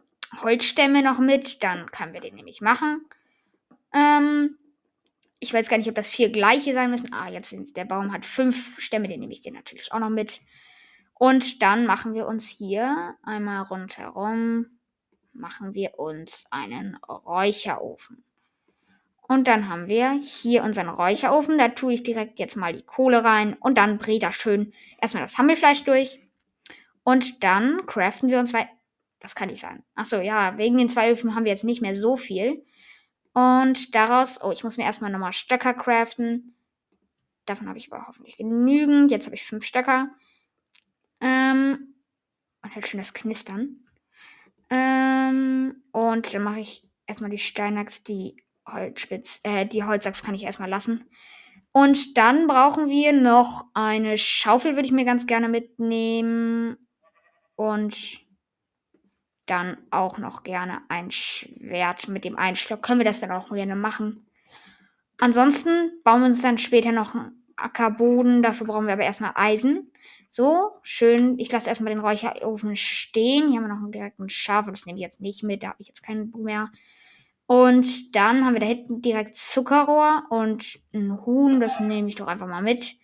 Holzstämme 0.43 1.03
noch 1.03 1.19
mit. 1.19 1.63
Dann 1.63 1.91
können 1.91 2.13
wir 2.13 2.21
den 2.21 2.35
nämlich 2.35 2.61
machen. 2.61 3.07
Ähm, 3.95 4.59
ich 5.39 5.53
weiß 5.53 5.69
gar 5.69 5.79
nicht, 5.79 5.89
ob 5.89 5.95
das 5.95 6.11
vier 6.11 6.31
gleiche 6.31 6.73
sein 6.73 6.91
müssen. 6.91 7.13
Ah, 7.13 7.29
jetzt 7.29 7.51
sind 7.51 7.77
der 7.77 7.85
Baum 7.85 8.13
hat 8.13 8.25
fünf 8.25 8.81
Stämme. 8.81 9.09
Den 9.09 9.21
nehme 9.21 9.33
ich 9.33 9.43
dir 9.43 9.53
natürlich 9.53 9.93
auch 9.93 9.99
noch 9.99 10.11
mit. 10.11 10.41
Und 11.15 11.63
dann 11.63 11.87
machen 11.87 12.15
wir 12.15 12.27
uns 12.27 12.49
hier 12.49 13.17
einmal 13.23 13.63
rundherum 13.63 14.67
machen 15.39 15.75
wir 15.75 15.99
uns 15.99 16.47
einen 16.51 16.97
Räucherofen. 17.09 18.25
Und 19.29 19.49
dann 19.49 19.69
haben 19.69 19.89
wir 19.89 20.13
hier 20.13 20.63
unseren 20.63 20.89
Räucherofen. 20.89 21.59
Da 21.59 21.69
tue 21.69 21.95
ich 21.95 22.03
direkt 22.03 22.39
jetzt 22.39 22.57
mal 22.57 22.73
die 22.73 22.85
Kohle 22.85 23.25
rein 23.25 23.55
und 23.55 23.77
dann 23.77 23.99
brät 23.99 24.23
das 24.23 24.37
schön 24.37 24.73
erstmal 25.01 25.23
das 25.23 25.37
Hammelfleisch 25.37 25.85
durch. 25.85 26.21
Und 27.03 27.43
dann 27.43 27.87
craften 27.87 28.29
wir 28.29 28.39
uns 28.39 28.51
zwei. 28.51 28.69
Was 29.21 29.35
kann 29.35 29.49
ich 29.49 29.61
sagen? 29.61 29.83
Achso, 29.95 30.21
ja, 30.21 30.57
wegen 30.59 30.79
den 30.79 30.89
zwei 30.89 31.11
Öfen 31.11 31.35
haben 31.35 31.45
wir 31.45 31.53
jetzt 31.53 31.65
nicht 31.65 31.83
mehr 31.83 31.97
so 31.97 32.17
viel. 32.17 32.65
Und 33.37 33.95
daraus, 33.95 34.43
oh, 34.43 34.51
ich 34.51 34.65
muss 34.65 34.79
mir 34.79 34.85
erstmal 34.85 35.11
nochmal 35.11 35.35
Stöcker 35.35 35.75
craften. 35.75 36.57
Davon 37.45 37.69
habe 37.69 37.77
ich 37.77 37.93
aber 37.93 38.07
hoffentlich 38.07 38.39
genügend. 38.39 39.11
Jetzt 39.11 39.27
habe 39.27 39.37
ich 39.37 39.45
fünf 39.45 39.63
Stöcker. 39.63 40.09
Ähm, 41.21 41.97
und 42.63 42.75
halt 42.75 42.89
schön 42.89 42.97
das 42.97 43.13
Knistern. 43.13 43.85
Ähm, 44.71 45.83
und 45.93 46.33
dann 46.33 46.43
mache 46.45 46.61
ich 46.61 46.89
erstmal 47.07 47.29
die 47.29 47.37
Steinachs, 47.37 48.03
die 48.03 48.43
Holzspitz, 48.67 49.41
äh, 49.43 49.67
die 49.67 49.85
Holzachs 49.85 50.23
kann 50.23 50.35
ich 50.35 50.45
erstmal 50.45 50.71
lassen. 50.71 51.05
Und 51.73 52.17
dann 52.17 52.47
brauchen 52.47 52.89
wir 52.89 53.13
noch 53.13 53.67
eine 53.75 54.17
Schaufel, 54.17 54.77
würde 54.77 54.87
ich 54.87 54.93
mir 54.93 55.05
ganz 55.05 55.27
gerne 55.27 55.51
mitnehmen. 55.51 56.79
Und 57.55 58.26
dann 59.47 59.77
auch 59.91 60.19
noch 60.19 60.43
gerne 60.43 60.83
ein 60.89 61.11
Schwert 61.11 62.09
mit 62.09 62.25
dem 62.25 62.37
Einschlag. 62.37 62.83
Können 62.83 63.01
wir 63.01 63.05
das 63.05 63.21
dann 63.21 63.31
auch 63.31 63.51
gerne 63.51 63.77
machen. 63.77 64.27
Ansonsten 65.19 65.93
bauen 66.05 66.21
wir 66.21 66.27
uns 66.27 66.43
dann 66.43 66.59
später 66.59 66.93
noch 66.93 67.15
einen 67.15 67.43
Ackerboden. 67.57 68.43
Dafür 68.43 68.67
brauchen 68.67 68.87
wir 68.87 68.93
aber 68.93 69.05
erstmal 69.05 69.33
Eisen. 69.35 69.91
So, 70.29 70.73
schön. 70.83 71.39
Ich 71.39 71.51
lasse 71.51 71.69
erstmal 71.69 71.95
den 71.95 72.05
Räucherofen 72.05 72.77
stehen. 72.77 73.49
Hier 73.49 73.57
haben 73.57 73.69
wir 73.69 73.75
noch 73.75 73.83
einen 73.83 73.93
direkten 73.93 74.29
Schaf. 74.29 74.67
Das 74.67 74.85
nehme 74.85 74.99
ich 74.99 75.05
jetzt 75.05 75.21
nicht 75.21 75.43
mit. 75.43 75.63
Da 75.63 75.69
habe 75.69 75.81
ich 75.81 75.89
jetzt 75.89 76.03
keinen 76.03 76.31
Bock 76.31 76.43
mehr. 76.43 76.71
Und 77.47 78.17
dann 78.17 78.45
haben 78.45 78.55
wir 78.55 78.61
da 78.61 78.67
hinten 78.67 79.01
direkt 79.03 79.37
Zuckerrohr 79.37 80.25
und 80.31 80.81
ein 80.93 81.25
Huhn. 81.25 81.61
Das 81.61 81.79
nehme 81.81 82.09
ich 82.09 82.17
doch 82.17 82.27
einfach 82.27 82.49
mal 82.49 82.63
mit. 82.63 82.97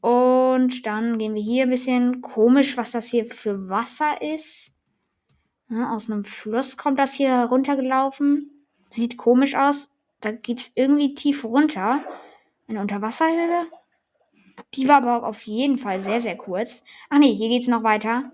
Und 0.00 0.86
dann 0.86 1.18
gehen 1.18 1.34
wir 1.34 1.42
hier 1.42 1.64
ein 1.64 1.70
bisschen 1.70 2.22
komisch, 2.22 2.76
was 2.76 2.92
das 2.92 3.08
hier 3.08 3.26
für 3.26 3.68
Wasser 3.68 4.22
ist. 4.22 4.77
Ja, 5.70 5.92
aus 5.94 6.10
einem 6.10 6.24
Fluss 6.24 6.76
kommt 6.76 6.98
das 6.98 7.12
hier 7.12 7.44
runtergelaufen. 7.50 8.64
Sieht 8.88 9.18
komisch 9.18 9.54
aus. 9.54 9.90
Da 10.20 10.30
geht 10.32 10.60
es 10.60 10.72
irgendwie 10.74 11.14
tief 11.14 11.44
runter. 11.44 12.02
Eine 12.66 12.80
Unterwasserhöhle. 12.80 13.66
Die 14.74 14.88
war 14.88 14.96
aber 14.96 15.26
auf 15.26 15.42
jeden 15.42 15.78
Fall 15.78 16.00
sehr, 16.00 16.20
sehr 16.20 16.36
kurz. 16.36 16.84
Ach 17.10 17.18
nee, 17.18 17.34
hier 17.34 17.48
geht 17.48 17.62
es 17.62 17.68
noch 17.68 17.82
weiter. 17.82 18.32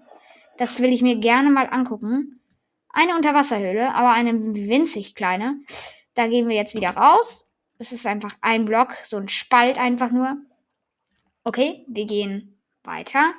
Das 0.58 0.80
will 0.80 0.92
ich 0.92 1.02
mir 1.02 1.16
gerne 1.16 1.50
mal 1.50 1.68
angucken. 1.68 2.40
Eine 2.88 3.16
Unterwasserhöhle, 3.16 3.92
aber 3.94 4.12
eine 4.12 4.32
winzig 4.54 5.14
kleine. 5.14 5.60
Da 6.14 6.28
gehen 6.28 6.48
wir 6.48 6.54
jetzt 6.54 6.76
wieder 6.76 6.90
raus. 6.90 7.50
Es 7.78 7.90
ist 7.90 8.06
einfach 8.06 8.36
ein 8.40 8.64
Block, 8.64 8.94
so 9.02 9.16
ein 9.16 9.28
Spalt 9.28 9.78
einfach 9.78 10.12
nur. 10.12 10.36
Okay, 11.42 11.84
wir 11.88 12.06
gehen 12.06 12.56
weiter 12.84 13.34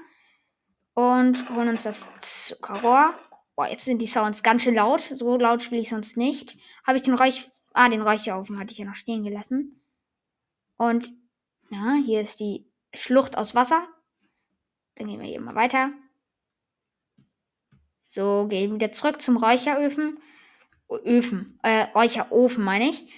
und 0.93 1.49
holen 1.55 1.69
uns 1.69 1.83
das 1.83 2.11
Zuckerrohr. 2.19 3.13
Boah, 3.55 3.67
jetzt 3.67 3.85
sind 3.85 4.01
die 4.01 4.07
Sounds 4.07 4.43
ganz 4.43 4.63
schön 4.63 4.75
laut. 4.75 5.01
So 5.01 5.37
laut 5.37 5.63
spiele 5.63 5.81
ich 5.81 5.89
sonst 5.89 6.17
nicht. 6.17 6.57
Habe 6.85 6.97
ich 6.97 7.03
den 7.03 7.13
Räuch... 7.13 7.45
Ah, 7.73 7.89
den 7.89 8.01
Räucherofen 8.01 8.57
hatte 8.57 8.71
ich 8.71 8.77
ja 8.77 8.85
noch 8.85 8.95
stehen 8.95 9.23
gelassen. 9.23 9.81
Und, 10.77 11.11
ja, 11.69 11.95
hier 12.05 12.21
ist 12.21 12.39
die 12.39 12.65
Schlucht 12.93 13.37
aus 13.37 13.53
Wasser. 13.53 13.87
Dann 14.95 15.07
gehen 15.07 15.19
wir 15.19 15.27
hier 15.27 15.41
mal 15.41 15.55
weiter. 15.55 15.91
So, 17.97 18.47
gehen 18.47 18.73
wieder 18.73 18.93
zurück 18.93 19.21
zum 19.21 19.35
Räucheröfen. 19.35 20.19
Öfen, 20.89 21.59
äh, 21.63 21.87
Räucherofen 21.93 22.63
meine 22.63 22.89
ich. 22.89 23.13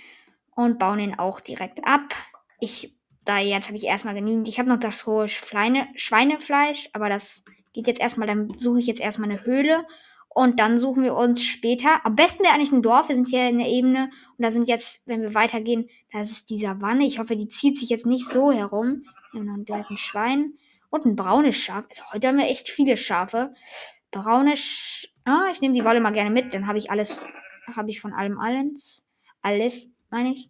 Und 0.55 0.79
bauen 0.79 0.99
ihn 0.99 1.19
auch 1.19 1.39
direkt 1.39 1.85
ab. 1.85 2.15
Ich, 2.59 2.97
da 3.25 3.37
jetzt 3.37 3.67
habe 3.67 3.77
ich 3.77 3.83
erstmal 3.83 4.15
genügend. 4.15 4.47
Ich 4.47 4.57
habe 4.57 4.69
noch 4.69 4.79
das 4.79 5.05
hohe 5.05 5.27
Schweine, 5.27 5.87
Schweinefleisch, 5.95 6.89
aber 6.93 7.09
das 7.09 7.43
geht 7.73 7.85
jetzt 7.85 8.01
erstmal, 8.01 8.27
dann 8.27 8.57
suche 8.57 8.79
ich 8.79 8.87
jetzt 8.87 9.01
erstmal 9.01 9.29
eine 9.29 9.45
Höhle. 9.45 9.85
Und 10.29 10.59
dann 10.59 10.77
suchen 10.77 11.03
wir 11.03 11.15
uns 11.15 11.43
später, 11.43 12.05
am 12.05 12.15
besten 12.15 12.43
wäre 12.43 12.53
eigentlich 12.53 12.71
ein 12.71 12.83
Dorf, 12.83 13.09
wir 13.09 13.15
sind 13.15 13.27
hier 13.27 13.49
in 13.49 13.57
der 13.57 13.67
Ebene 13.67 14.11
und 14.37 14.43
da 14.43 14.51
sind 14.51 14.67
jetzt, 14.67 15.07
wenn 15.07 15.21
wir 15.21 15.33
weitergehen, 15.33 15.89
das 16.11 16.29
ist 16.29 16.49
die 16.49 16.59
Savanne. 16.59 17.05
Ich 17.05 17.17
hoffe, 17.17 17.35
die 17.35 17.47
zieht 17.47 17.77
sich 17.77 17.89
jetzt 17.89 18.05
nicht 18.05 18.27
so 18.29 18.51
herum. 18.51 19.03
Wir 19.31 19.39
haben 19.39 19.47
noch 19.47 19.53
einen 19.55 19.65
direkten 19.65 19.97
Schwein 19.97 20.53
und 20.89 21.05
ein 21.05 21.15
braunes 21.15 21.55
Schaf. 21.55 21.87
Also 21.89 22.03
heute 22.13 22.27
haben 22.27 22.37
wir 22.37 22.45
echt 22.45 22.69
viele 22.69 22.97
Schafe 22.97 23.53
braunes. 24.11 25.07
Ah, 25.25 25.47
ich 25.51 25.61
nehme 25.61 25.73
die 25.73 25.83
Wolle 25.83 25.99
mal 25.99 26.11
gerne 26.11 26.29
mit. 26.29 26.53
Dann 26.53 26.67
habe 26.67 26.77
ich 26.77 26.91
alles. 26.91 27.25
Habe 27.75 27.89
ich 27.89 27.99
von 27.99 28.13
allem 28.13 28.39
alles. 28.39 29.07
Alles, 29.41 29.93
meine 30.09 30.31
ich. 30.31 30.49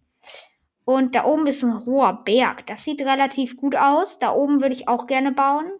Und 0.85 1.15
da 1.15 1.25
oben 1.25 1.47
ist 1.47 1.63
ein 1.63 1.85
hoher 1.85 2.23
Berg. 2.23 2.65
Das 2.67 2.83
sieht 2.83 3.01
relativ 3.01 3.57
gut 3.57 3.75
aus. 3.75 4.19
Da 4.19 4.33
oben 4.33 4.61
würde 4.61 4.75
ich 4.75 4.87
auch 4.87 5.07
gerne 5.07 5.31
bauen. 5.31 5.71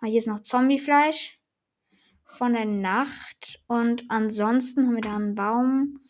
Ah, 0.00 0.06
hier 0.06 0.18
ist 0.18 0.26
noch 0.26 0.40
Zombiefleisch 0.40 1.39
von 2.30 2.54
der 2.54 2.64
Nacht. 2.64 3.60
Und 3.66 4.04
ansonsten 4.08 4.86
haben 4.86 4.94
wir 4.94 5.02
da 5.02 5.16
einen 5.16 5.34
Baum. 5.34 6.00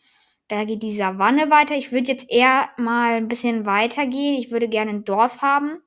Da 0.47 0.65
geht 0.65 0.83
die 0.83 0.91
Savanne 0.91 1.49
weiter. 1.49 1.75
Ich 1.75 1.91
würde 1.91 2.09
jetzt 2.09 2.29
eher 2.29 2.69
mal 2.77 3.15
ein 3.15 3.27
bisschen 3.27 3.65
weiter 3.65 4.05
gehen. 4.05 4.35
Ich 4.35 4.51
würde 4.51 4.67
gerne 4.67 4.91
ein 4.91 5.05
Dorf 5.05 5.41
haben. 5.41 5.81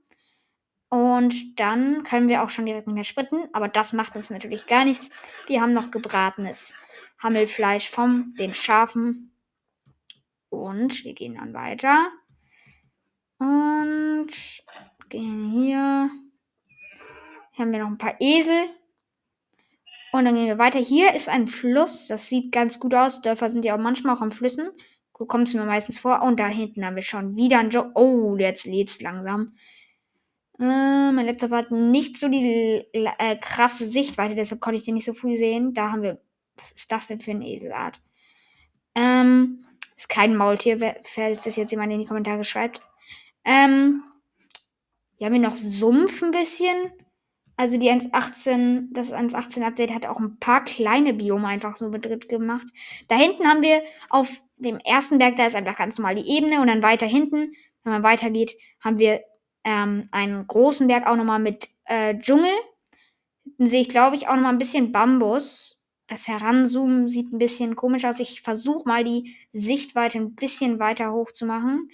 Und 0.88 1.58
dann 1.58 2.04
können 2.04 2.28
wir 2.28 2.42
auch 2.42 2.50
schon 2.50 2.66
direkt 2.66 2.86
mehr 2.86 3.04
spritten. 3.04 3.48
Aber 3.52 3.68
das 3.68 3.92
macht 3.92 4.16
uns 4.16 4.30
natürlich 4.30 4.66
gar 4.66 4.84
nichts. 4.84 5.10
Wir 5.46 5.60
haben 5.60 5.72
noch 5.72 5.90
gebratenes 5.90 6.74
Hammelfleisch 7.22 7.90
von 7.90 8.34
den 8.38 8.54
Schafen. 8.54 9.32
Und 10.50 11.04
wir 11.04 11.14
gehen 11.14 11.34
dann 11.34 11.52
weiter. 11.52 12.08
Und 13.38 14.28
gehen 15.08 15.50
hier. 15.50 16.10
Hier 17.50 17.64
haben 17.64 17.72
wir 17.72 17.80
noch 17.80 17.88
ein 17.88 17.98
paar 17.98 18.16
Esel. 18.20 18.68
Und 20.14 20.26
dann 20.26 20.36
gehen 20.36 20.46
wir 20.46 20.58
weiter. 20.58 20.78
Hier 20.78 21.12
ist 21.12 21.28
ein 21.28 21.48
Fluss. 21.48 22.06
Das 22.06 22.28
sieht 22.28 22.52
ganz 22.52 22.78
gut 22.78 22.94
aus. 22.94 23.20
Dörfer 23.20 23.48
sind 23.48 23.64
ja 23.64 23.74
auch 23.74 23.80
manchmal 23.80 24.14
auch 24.14 24.20
am 24.20 24.30
Flüssen. 24.30 24.70
So 25.18 25.26
kommt 25.26 25.48
es 25.48 25.54
mir 25.54 25.64
meistens 25.64 25.98
vor. 25.98 26.22
Und 26.22 26.38
da 26.38 26.46
hinten 26.46 26.86
haben 26.86 26.94
wir 26.94 27.02
schon 27.02 27.34
wieder 27.34 27.58
ein 27.58 27.70
Job. 27.70 27.90
Oh, 27.96 28.36
jetzt 28.36 28.64
lädt 28.64 28.90
es 28.90 29.00
langsam. 29.00 29.56
Äh, 30.60 31.10
mein 31.10 31.26
Laptop 31.26 31.50
hat 31.50 31.72
nicht 31.72 32.16
so 32.16 32.28
die 32.28 32.84
äh, 32.92 33.36
krasse 33.40 33.88
Sichtweite, 33.88 34.36
deshalb 34.36 34.60
konnte 34.60 34.76
ich 34.76 34.84
den 34.84 34.94
nicht 34.94 35.04
so 35.04 35.14
früh 35.14 35.36
sehen. 35.36 35.74
Da 35.74 35.90
haben 35.90 36.02
wir. 36.02 36.20
Was 36.58 36.70
ist 36.70 36.92
das 36.92 37.08
denn 37.08 37.18
für 37.18 37.32
eine 37.32 37.48
Eselart? 37.48 38.00
Ähm, 38.94 39.66
ist 39.96 40.08
kein 40.08 40.36
Maultier, 40.36 40.78
falls 41.02 41.42
das 41.42 41.56
jetzt 41.56 41.72
jemand 41.72 41.92
in 41.92 41.98
die 41.98 42.06
Kommentare 42.06 42.44
schreibt. 42.44 42.80
Ähm, 43.44 44.04
hier 45.16 45.26
haben 45.26 45.32
wir 45.32 45.40
noch 45.40 45.56
Sumpf 45.56 46.22
ein 46.22 46.30
bisschen. 46.30 46.92
Also 47.56 47.78
die 47.78 47.90
1.18, 47.90 48.88
das 48.92 49.12
1.18 49.12 49.62
Update 49.62 49.94
hat 49.94 50.06
auch 50.06 50.18
ein 50.18 50.38
paar 50.40 50.64
kleine 50.64 51.14
Biome 51.14 51.46
einfach 51.46 51.76
so 51.76 51.88
mit 51.88 52.04
drin 52.04 52.20
gemacht. 52.20 52.66
Da 53.08 53.16
hinten 53.16 53.46
haben 53.46 53.62
wir 53.62 53.82
auf 54.10 54.42
dem 54.56 54.78
ersten 54.78 55.18
Berg, 55.18 55.36
da 55.36 55.46
ist 55.46 55.54
einfach 55.54 55.76
ganz 55.76 55.98
normal 55.98 56.16
die 56.16 56.28
Ebene 56.28 56.60
und 56.60 56.66
dann 56.66 56.82
weiter 56.82 57.06
hinten, 57.06 57.52
wenn 57.84 57.92
man 57.92 58.02
weitergeht, 58.02 58.56
haben 58.80 58.98
wir 58.98 59.20
ähm, 59.64 60.08
einen 60.10 60.46
großen 60.46 60.86
Berg 60.86 61.06
auch 61.06 61.16
nochmal 61.16 61.38
mit 61.38 61.68
äh, 61.84 62.18
Dschungel. 62.18 62.52
Dann 63.58 63.66
sehe 63.66 63.82
ich, 63.82 63.88
glaube 63.88 64.16
ich, 64.16 64.26
auch 64.26 64.34
nochmal 64.34 64.52
ein 64.52 64.58
bisschen 64.58 64.90
Bambus. 64.90 65.84
Das 66.08 66.28
Heranzoomen 66.28 67.08
sieht 67.08 67.32
ein 67.32 67.38
bisschen 67.38 67.76
komisch 67.76 68.04
aus. 68.04 68.20
Ich 68.20 68.42
versuche 68.42 68.86
mal 68.86 69.04
die 69.04 69.36
Sichtweite 69.52 70.18
ein 70.18 70.34
bisschen 70.34 70.78
weiter 70.78 71.12
hoch 71.12 71.30
zu 71.30 71.46
machen. 71.46 71.88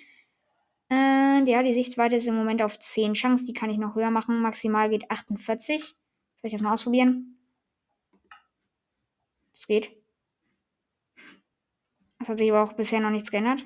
Äh, 0.90 1.44
ja, 1.44 1.62
die 1.62 1.74
Sichtweite 1.74 2.16
ist 2.16 2.26
im 2.26 2.34
Moment 2.34 2.62
auf 2.62 2.78
10 2.78 3.14
Chance. 3.14 3.44
Die 3.46 3.52
kann 3.52 3.70
ich 3.70 3.78
noch 3.78 3.94
höher 3.94 4.10
machen. 4.10 4.42
Maximal 4.42 4.90
geht 4.90 5.10
48. 5.10 5.82
Soll 5.82 5.96
ich 6.42 6.52
das 6.52 6.62
mal 6.62 6.72
ausprobieren? 6.72 7.38
Das 9.52 9.66
geht. 9.66 9.90
Das 12.18 12.28
hat 12.28 12.38
sich 12.38 12.50
aber 12.50 12.62
auch 12.62 12.74
bisher 12.74 13.00
noch 13.00 13.10
nichts 13.10 13.30
geändert. 13.30 13.64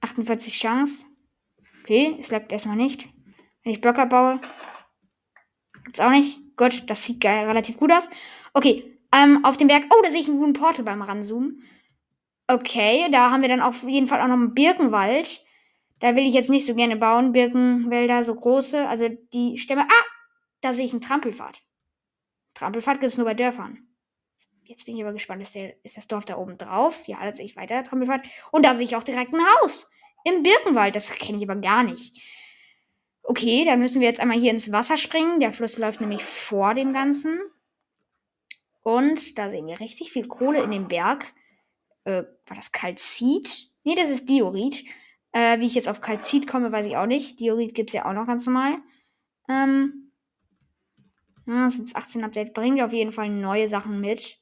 48 0.00 0.58
Chance. 0.58 1.06
Okay, 1.82 2.16
es 2.20 2.28
bleibt 2.28 2.52
erstmal 2.52 2.76
nicht. 2.76 3.08
Wenn 3.62 3.72
ich 3.72 3.80
Blocker 3.80 4.06
baue, 4.06 4.40
gibt's 5.84 6.00
auch 6.00 6.10
nicht. 6.10 6.38
Gut, 6.56 6.88
das 6.88 7.04
sieht 7.04 7.20
geil, 7.20 7.46
relativ 7.46 7.78
gut 7.78 7.92
aus. 7.92 8.10
Okay, 8.52 8.98
ähm, 9.14 9.44
auf 9.44 9.56
dem 9.56 9.68
Berg. 9.68 9.84
Oh, 9.90 10.02
da 10.02 10.10
sehe 10.10 10.20
ich 10.20 10.28
einen 10.28 10.38
guten 10.38 10.52
Portal 10.52 10.84
beim 10.84 11.02
Ranzoomen. 11.02 11.62
Okay, 12.50 13.08
da 13.12 13.30
haben 13.30 13.42
wir 13.42 13.48
dann 13.50 13.60
auf 13.60 13.82
jeden 13.82 14.06
Fall 14.06 14.22
auch 14.22 14.26
noch 14.26 14.34
einen 14.34 14.54
Birkenwald. 14.54 15.44
Da 16.00 16.16
will 16.16 16.26
ich 16.26 16.32
jetzt 16.32 16.48
nicht 16.48 16.64
so 16.64 16.74
gerne 16.74 16.96
bauen. 16.96 17.32
Birkenwälder, 17.32 18.24
so 18.24 18.34
große. 18.34 18.88
Also 18.88 19.10
die 19.34 19.58
Stämme. 19.58 19.82
Ah! 19.82 20.04
Da 20.62 20.72
sehe 20.72 20.86
ich 20.86 20.92
einen 20.92 21.02
Trampelpfad. 21.02 21.60
Trampelpfad 22.54 23.00
gibt 23.00 23.12
es 23.12 23.18
nur 23.18 23.26
bei 23.26 23.34
Dörfern. 23.34 23.86
Jetzt 24.64 24.86
bin 24.86 24.96
ich 24.96 25.02
aber 25.02 25.12
gespannt. 25.12 25.42
Ist, 25.42 25.54
der, 25.54 25.74
ist 25.84 25.98
das 25.98 26.08
Dorf 26.08 26.24
da 26.24 26.38
oben 26.38 26.56
drauf? 26.56 27.06
Ja, 27.06 27.18
da 27.22 27.34
sehe 27.34 27.44
ich 27.44 27.56
weiter. 27.56 27.84
Trampelpfad. 27.84 28.22
Und 28.50 28.64
da 28.64 28.74
sehe 28.74 28.86
ich 28.86 28.96
auch 28.96 29.02
direkt 29.02 29.34
ein 29.34 29.44
Haus. 29.60 29.90
Im 30.24 30.42
Birkenwald. 30.42 30.96
Das 30.96 31.12
kenne 31.12 31.36
ich 31.36 31.48
aber 31.48 31.60
gar 31.60 31.82
nicht. 31.82 32.18
Okay, 33.22 33.66
dann 33.66 33.78
müssen 33.78 34.00
wir 34.00 34.08
jetzt 34.08 34.20
einmal 34.20 34.38
hier 34.38 34.52
ins 34.52 34.72
Wasser 34.72 34.96
springen. 34.96 35.38
Der 35.38 35.52
Fluss 35.52 35.76
läuft 35.76 36.00
nämlich 36.00 36.24
vor 36.24 36.72
dem 36.72 36.94
Ganzen. 36.94 37.38
Und 38.82 39.36
da 39.38 39.50
sehen 39.50 39.66
wir 39.66 39.80
richtig 39.80 40.12
viel 40.12 40.26
Kohle 40.26 40.62
in 40.62 40.70
dem 40.70 40.88
Berg. 40.88 41.34
Äh, 42.04 42.24
war 42.46 42.56
das 42.56 42.72
Kalzit? 42.72 43.70
Nee, 43.84 43.94
das 43.94 44.10
ist 44.10 44.28
Diorit. 44.28 44.84
Äh, 45.32 45.60
wie 45.60 45.66
ich 45.66 45.74
jetzt 45.74 45.88
auf 45.88 46.00
Kalzit 46.00 46.46
komme, 46.46 46.72
weiß 46.72 46.86
ich 46.86 46.96
auch 46.96 47.06
nicht. 47.06 47.40
Diorit 47.40 47.74
gibt 47.74 47.90
es 47.90 47.94
ja 47.94 48.06
auch 48.06 48.12
noch 48.12 48.26
ganz 48.26 48.46
normal. 48.46 48.78
Ähm, 49.48 50.12
ja, 51.46 51.64
das 51.64 51.78
ist 51.78 51.96
18 51.96 52.24
Update. 52.24 52.52
Bringt 52.52 52.80
auf 52.82 52.92
jeden 52.92 53.12
Fall 53.12 53.28
neue 53.28 53.68
Sachen 53.68 54.00
mit. 54.00 54.38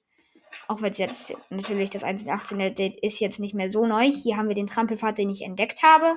Auch 0.68 0.82
wenn 0.82 0.92
es 0.92 0.98
jetzt 0.98 1.34
natürlich 1.50 1.90
das 1.90 2.04
1.18 2.04 2.66
Update 2.66 2.96
ist 3.02 3.20
jetzt 3.20 3.40
nicht 3.40 3.54
mehr 3.54 3.70
so 3.70 3.86
neu. 3.86 4.10
Hier 4.10 4.36
haben 4.36 4.48
wir 4.48 4.54
den 4.54 4.66
Trampelpfad, 4.66 5.18
den 5.18 5.30
ich 5.30 5.42
entdeckt 5.42 5.82
habe. 5.82 6.16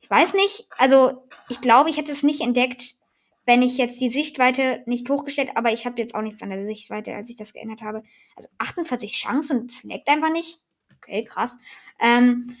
Ich 0.00 0.10
weiß 0.10 0.34
nicht. 0.34 0.66
Also, 0.76 1.26
ich 1.48 1.60
glaube, 1.60 1.88
ich 1.88 1.96
hätte 1.96 2.12
es 2.12 2.22
nicht 2.22 2.42
entdeckt, 2.42 2.96
wenn 3.46 3.62
ich 3.62 3.76
jetzt 3.76 4.00
die 4.00 4.08
Sichtweite 4.08 4.82
nicht 4.86 5.08
hochgestellt, 5.08 5.50
aber 5.54 5.72
ich 5.72 5.84
habe 5.86 6.00
jetzt 6.00 6.14
auch 6.14 6.22
nichts 6.22 6.42
an 6.42 6.50
der 6.50 6.64
Sichtweite, 6.64 7.14
als 7.14 7.28
ich 7.30 7.36
das 7.36 7.52
geändert 7.52 7.82
habe. 7.82 8.02
Also 8.36 8.48
48 8.58 9.12
Chance 9.12 9.54
und 9.54 9.70
es 9.70 9.84
leckt 9.84 10.08
einfach 10.08 10.32
nicht. 10.32 10.60
Okay, 10.96 11.24
krass. 11.24 11.58
Ähm, 12.00 12.56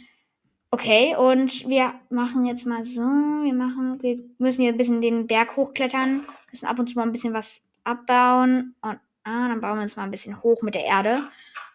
okay, 0.70 1.16
und 1.16 1.66
wir 1.68 1.94
machen 2.10 2.44
jetzt 2.44 2.66
mal 2.66 2.84
so, 2.84 3.02
wir 3.02 3.54
machen, 3.54 4.02
wir 4.02 4.18
müssen 4.38 4.62
hier 4.62 4.72
ein 4.72 4.76
bisschen 4.76 5.00
den 5.00 5.26
Berg 5.26 5.56
hochklettern, 5.56 6.24
müssen 6.50 6.66
ab 6.66 6.78
und 6.78 6.88
zu 6.88 6.96
mal 6.96 7.04
ein 7.04 7.12
bisschen 7.12 7.32
was 7.32 7.68
abbauen. 7.84 8.74
Und 8.82 9.00
ah, 9.24 9.48
dann 9.48 9.60
bauen 9.60 9.76
wir 9.76 9.82
uns 9.82 9.96
mal 9.96 10.04
ein 10.04 10.10
bisschen 10.10 10.42
hoch 10.42 10.62
mit 10.62 10.74
der 10.74 10.84
Erde 10.84 11.22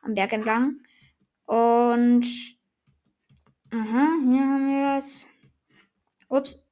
am 0.03 0.13
Berg 0.13 0.33
entlang. 0.33 0.81
Und 1.45 2.25
aha, 3.71 4.07
hier 4.23 4.41
haben 4.41 4.67
wir 4.67 4.95
das. 4.95 5.27
Ups. 6.27 6.68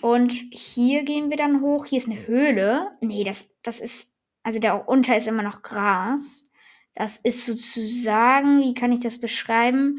Und 0.00 0.32
hier 0.50 1.02
gehen 1.04 1.30
wir 1.30 1.36
dann 1.36 1.60
hoch. 1.60 1.86
Hier 1.86 1.98
ist 1.98 2.08
eine 2.08 2.26
Höhle. 2.26 2.96
Nee, 3.00 3.24
das, 3.24 3.50
das 3.62 3.80
ist. 3.80 4.12
Also 4.42 4.60
da 4.60 4.74
unter 4.74 5.16
ist 5.16 5.26
immer 5.26 5.42
noch 5.42 5.62
Gras. 5.62 6.44
Das 6.94 7.18
ist 7.18 7.44
sozusagen, 7.44 8.62
wie 8.62 8.74
kann 8.74 8.92
ich 8.92 9.00
das 9.00 9.18
beschreiben? 9.18 9.98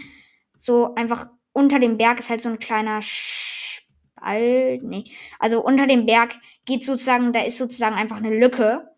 So 0.55 0.95
einfach 0.95 1.29
unter 1.53 1.79
dem 1.79 1.97
Berg 1.97 2.19
ist 2.19 2.29
halt 2.29 2.41
so 2.41 2.49
ein 2.49 2.59
kleiner 2.59 3.01
Spalt. 3.01 4.83
Nee. 4.83 5.05
Also 5.39 5.63
unter 5.63 5.87
dem 5.87 6.05
Berg 6.05 6.35
geht 6.65 6.85
sozusagen, 6.85 7.33
da 7.33 7.41
ist 7.41 7.57
sozusagen 7.57 7.95
einfach 7.95 8.17
eine 8.17 8.37
Lücke. 8.37 8.89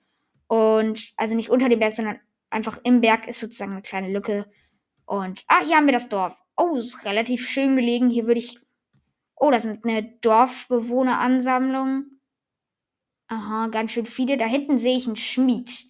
Und 0.48 1.14
also 1.18 1.36
nicht 1.36 1.50
unter 1.50 1.70
dem 1.70 1.80
Berg, 1.80 1.96
sondern 1.96 2.20
einfach 2.50 2.80
im 2.84 3.02
Berg 3.02 3.28
ist 3.28 3.40
sozusagen 3.40 3.72
eine 3.72 3.82
kleine 3.82 4.12
Lücke. 4.12 4.50
Und 5.06 5.44
ah, 5.48 5.64
hier 5.66 5.76
haben 5.76 5.86
wir 5.86 5.94
das 5.94 6.10
Dorf. 6.10 6.40
Oh, 6.56 6.76
ist 6.76 7.06
relativ 7.06 7.48
schön 7.48 7.76
gelegen. 7.76 8.10
Hier 8.10 8.28
würde 8.28 8.40
ich 8.40 8.58
Oh, 9.40 9.52
da 9.52 9.60
sind 9.60 9.86
eine 9.86 10.04
Dorfbewohneransammlung. 10.20 12.06
Aha, 13.30 13.68
ganz 13.68 13.92
schön 13.92 14.06
viele. 14.06 14.36
Da 14.36 14.46
hinten 14.46 14.78
sehe 14.78 14.98
ich 14.98 15.08
einen 15.08 15.16
Schmied. 15.16 15.86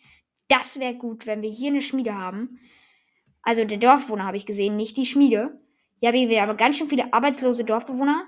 Das 0.48 0.80
wäre 0.80 0.96
gut, 0.96 1.26
wenn 1.26 1.42
wir 1.42 1.50
hier 1.50 1.72
eine 1.72 1.82
Schmiede 1.82 2.14
haben. 2.14 2.60
Also 3.42 3.66
der 3.66 3.80
Dorfbewohner 3.80 4.26
habe 4.26 4.38
ich 4.38 4.46
gesehen, 4.46 4.76
nicht 4.76 4.98
die 4.98 5.08
Schmiede. 5.08 5.60
Haben 6.04 6.30
wir 6.30 6.44
aber 6.44 6.56
ganz 6.56 6.78
schön 6.78 6.90
viele 6.90 7.12
arbeitslose 7.12 7.64
Dorfbewohner. 7.64 8.28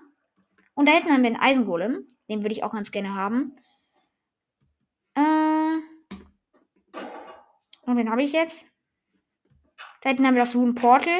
Und 0.73 0.87
da 0.87 0.93
hinten 0.93 1.11
haben 1.11 1.21
wir 1.21 1.27
einen 1.27 1.39
Eisengolem. 1.39 2.07
Den 2.27 2.41
würde 2.41 2.53
ich 2.53 2.63
auch 2.63 2.73
ganz 2.73 2.91
gerne 2.91 3.13
haben. 3.13 3.55
Äh. 5.15 5.77
Und 7.81 7.95
den 7.95 8.09
habe 8.09 8.23
ich 8.23 8.31
jetzt. 8.31 8.67
Da 10.01 10.09
hinten 10.09 10.25
haben 10.25 10.35
wir 10.35 10.41
das 10.41 10.55
Rune 10.55 10.73
Portal. 10.73 11.19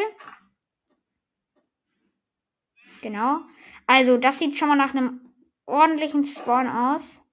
Genau. 3.02 3.40
Also, 3.88 4.18
das 4.18 4.40
sieht 4.40 4.58
schon 4.58 4.68
mal 4.68 4.76
nach 4.76 4.94
einem 4.94 5.34
ordentlichen 5.66 6.24
Spawn 6.24 6.68
aus. 6.68 7.24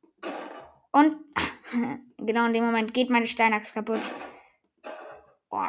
Und 0.93 1.17
genau 2.17 2.47
in 2.47 2.53
dem 2.55 2.65
Moment 2.65 2.95
geht 2.95 3.11
meine 3.11 3.27
Steinachs 3.27 3.75
kaputt. 3.75 4.01
Oh, 5.51 5.67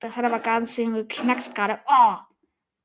das 0.00 0.16
hat 0.16 0.24
aber 0.24 0.38
ganz 0.38 0.74
schön 0.74 0.94
geknackst 0.94 1.54
gerade. 1.54 1.80
Oh, 1.86 2.16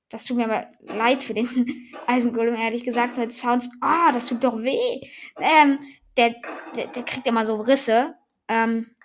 das 0.09 0.23
tut 0.23 0.37
mir 0.37 0.45
aber 0.45 0.71
leid 0.81 1.23
für 1.23 1.33
den 1.33 1.89
Eisengolem, 2.07 2.55
ehrlich 2.55 2.83
gesagt. 2.83 3.17
Mit 3.17 3.33
Sounds. 3.33 3.69
Oh, 3.81 4.11
das 4.13 4.27
tut 4.27 4.43
doch 4.43 4.57
weh. 4.59 5.01
Ähm, 5.39 5.79
der, 6.15 6.35
der, 6.75 6.87
der 6.87 7.03
kriegt 7.03 7.27
immer 7.27 7.45
so 7.45 7.55
Risse. 7.55 8.15
Ähm, 8.47 8.95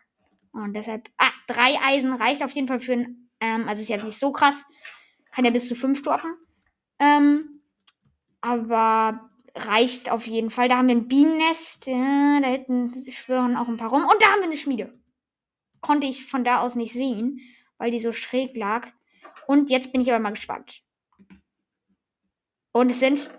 und 0.52 0.74
deshalb. 0.74 1.08
Ah, 1.18 1.30
drei 1.46 1.74
Eisen 1.84 2.12
reicht 2.12 2.42
auf 2.42 2.52
jeden 2.52 2.68
Fall 2.68 2.80
für 2.80 2.92
ein. 2.92 3.30
Ähm, 3.40 3.68
also 3.68 3.82
ist 3.82 3.88
jetzt 3.88 4.04
nicht 4.04 4.18
so 4.18 4.30
krass. 4.30 4.64
Kann 5.32 5.44
ja 5.44 5.50
bis 5.50 5.66
zu 5.66 5.74
fünf 5.74 6.02
droppen. 6.02 6.36
Ähm, 7.02 7.60
aber 8.40 9.28
reicht 9.56 10.10
auf 10.10 10.26
jeden 10.26 10.50
Fall. 10.50 10.68
Da 10.68 10.78
haben 10.78 10.88
wir 10.88 10.94
ein 10.94 11.08
Bienennest. 11.08 11.86
Ja, 11.88 12.40
da 12.40 12.48
hinten 12.48 12.94
schwören 13.10 13.56
auch 13.56 13.66
ein 13.66 13.76
paar 13.76 13.90
rum. 13.90 14.02
Und 14.02 14.22
da 14.22 14.26
haben 14.26 14.38
wir 14.38 14.46
eine 14.46 14.56
Schmiede. 14.56 14.96
Konnte 15.80 16.06
ich 16.06 16.26
von 16.26 16.44
da 16.44 16.60
aus 16.60 16.76
nicht 16.76 16.92
sehen, 16.92 17.40
weil 17.76 17.90
die 17.90 17.98
so 17.98 18.12
schräg 18.12 18.56
lag. 18.56 18.88
Und 19.48 19.68
jetzt 19.68 19.92
bin 19.92 20.00
ich 20.00 20.10
aber 20.12 20.20
mal 20.20 20.30
gespannt. 20.30 20.82
Und 22.70 22.90
es 22.90 23.00
sind, 23.00 23.30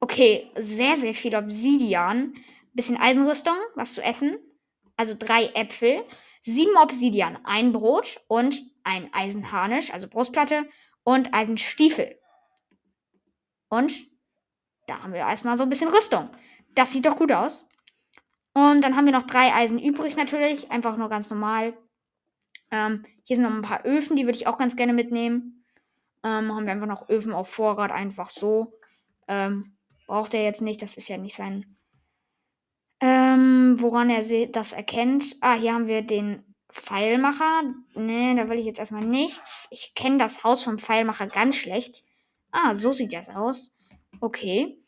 okay, 0.00 0.50
sehr, 0.58 0.96
sehr 0.96 1.14
viel 1.14 1.34
Obsidian. 1.34 2.34
Bisschen 2.74 2.98
Eisenrüstung, 2.98 3.56
was 3.74 3.94
zu 3.94 4.02
essen. 4.02 4.36
Also 4.96 5.14
drei 5.18 5.46
Äpfel. 5.54 6.04
Sieben 6.42 6.76
Obsidian, 6.76 7.38
ein 7.44 7.72
Brot 7.72 8.20
und 8.26 8.60
ein 8.84 9.08
Eisenharnisch, 9.14 9.92
also 9.92 10.08
Brustplatte 10.08 10.68
und 11.04 11.32
Eisenstiefel. 11.32 12.18
Und 13.72 14.06
da 14.86 15.02
haben 15.02 15.14
wir 15.14 15.20
erstmal 15.20 15.56
so 15.56 15.62
ein 15.62 15.70
bisschen 15.70 15.88
Rüstung. 15.88 16.28
Das 16.74 16.92
sieht 16.92 17.06
doch 17.06 17.16
gut 17.16 17.32
aus. 17.32 17.66
Und 18.52 18.82
dann 18.82 18.96
haben 18.96 19.06
wir 19.06 19.14
noch 19.14 19.22
drei 19.22 19.50
Eisen 19.54 19.78
übrig 19.78 20.14
natürlich. 20.14 20.70
Einfach 20.70 20.98
nur 20.98 21.08
ganz 21.08 21.30
normal. 21.30 21.72
Ähm, 22.70 23.02
hier 23.24 23.36
sind 23.36 23.46
noch 23.46 23.54
ein 23.54 23.62
paar 23.62 23.86
Öfen, 23.86 24.18
die 24.18 24.26
würde 24.26 24.36
ich 24.36 24.46
auch 24.46 24.58
ganz 24.58 24.76
gerne 24.76 24.92
mitnehmen. 24.92 25.64
Ähm, 26.22 26.54
haben 26.54 26.66
wir 26.66 26.72
einfach 26.72 26.86
noch 26.86 27.08
Öfen 27.08 27.32
auf 27.32 27.48
Vorrat, 27.48 27.92
einfach 27.92 28.28
so. 28.28 28.78
Ähm, 29.26 29.78
braucht 30.06 30.34
er 30.34 30.44
jetzt 30.44 30.60
nicht, 30.60 30.82
das 30.82 30.98
ist 30.98 31.08
ja 31.08 31.16
nicht 31.16 31.34
sein. 31.34 31.78
Ähm, 33.00 33.76
woran 33.78 34.10
er 34.10 34.48
das 34.48 34.74
erkennt. 34.74 35.36
Ah, 35.40 35.54
hier 35.54 35.72
haben 35.72 35.86
wir 35.86 36.02
den 36.02 36.44
Pfeilmacher. 36.70 37.62
Ne, 37.94 38.34
da 38.36 38.50
will 38.50 38.58
ich 38.58 38.66
jetzt 38.66 38.80
erstmal 38.80 39.06
nichts. 39.06 39.68
Ich 39.70 39.94
kenne 39.94 40.18
das 40.18 40.44
Haus 40.44 40.62
vom 40.62 40.76
Pfeilmacher 40.76 41.26
ganz 41.26 41.56
schlecht. 41.56 42.04
Ah, 42.52 42.74
so 42.74 42.92
sieht 42.92 43.12
das 43.12 43.28
aus. 43.28 43.74
Okay. 44.20 44.78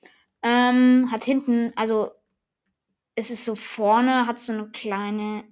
Ähm, 0.42 1.08
hat 1.10 1.24
hinten, 1.24 1.72
also 1.74 2.10
es 3.16 3.30
ist 3.30 3.44
so 3.44 3.54
vorne, 3.54 4.26
hat 4.26 4.38
so 4.38 4.52
eine 4.52 4.68
kleine 4.68 5.44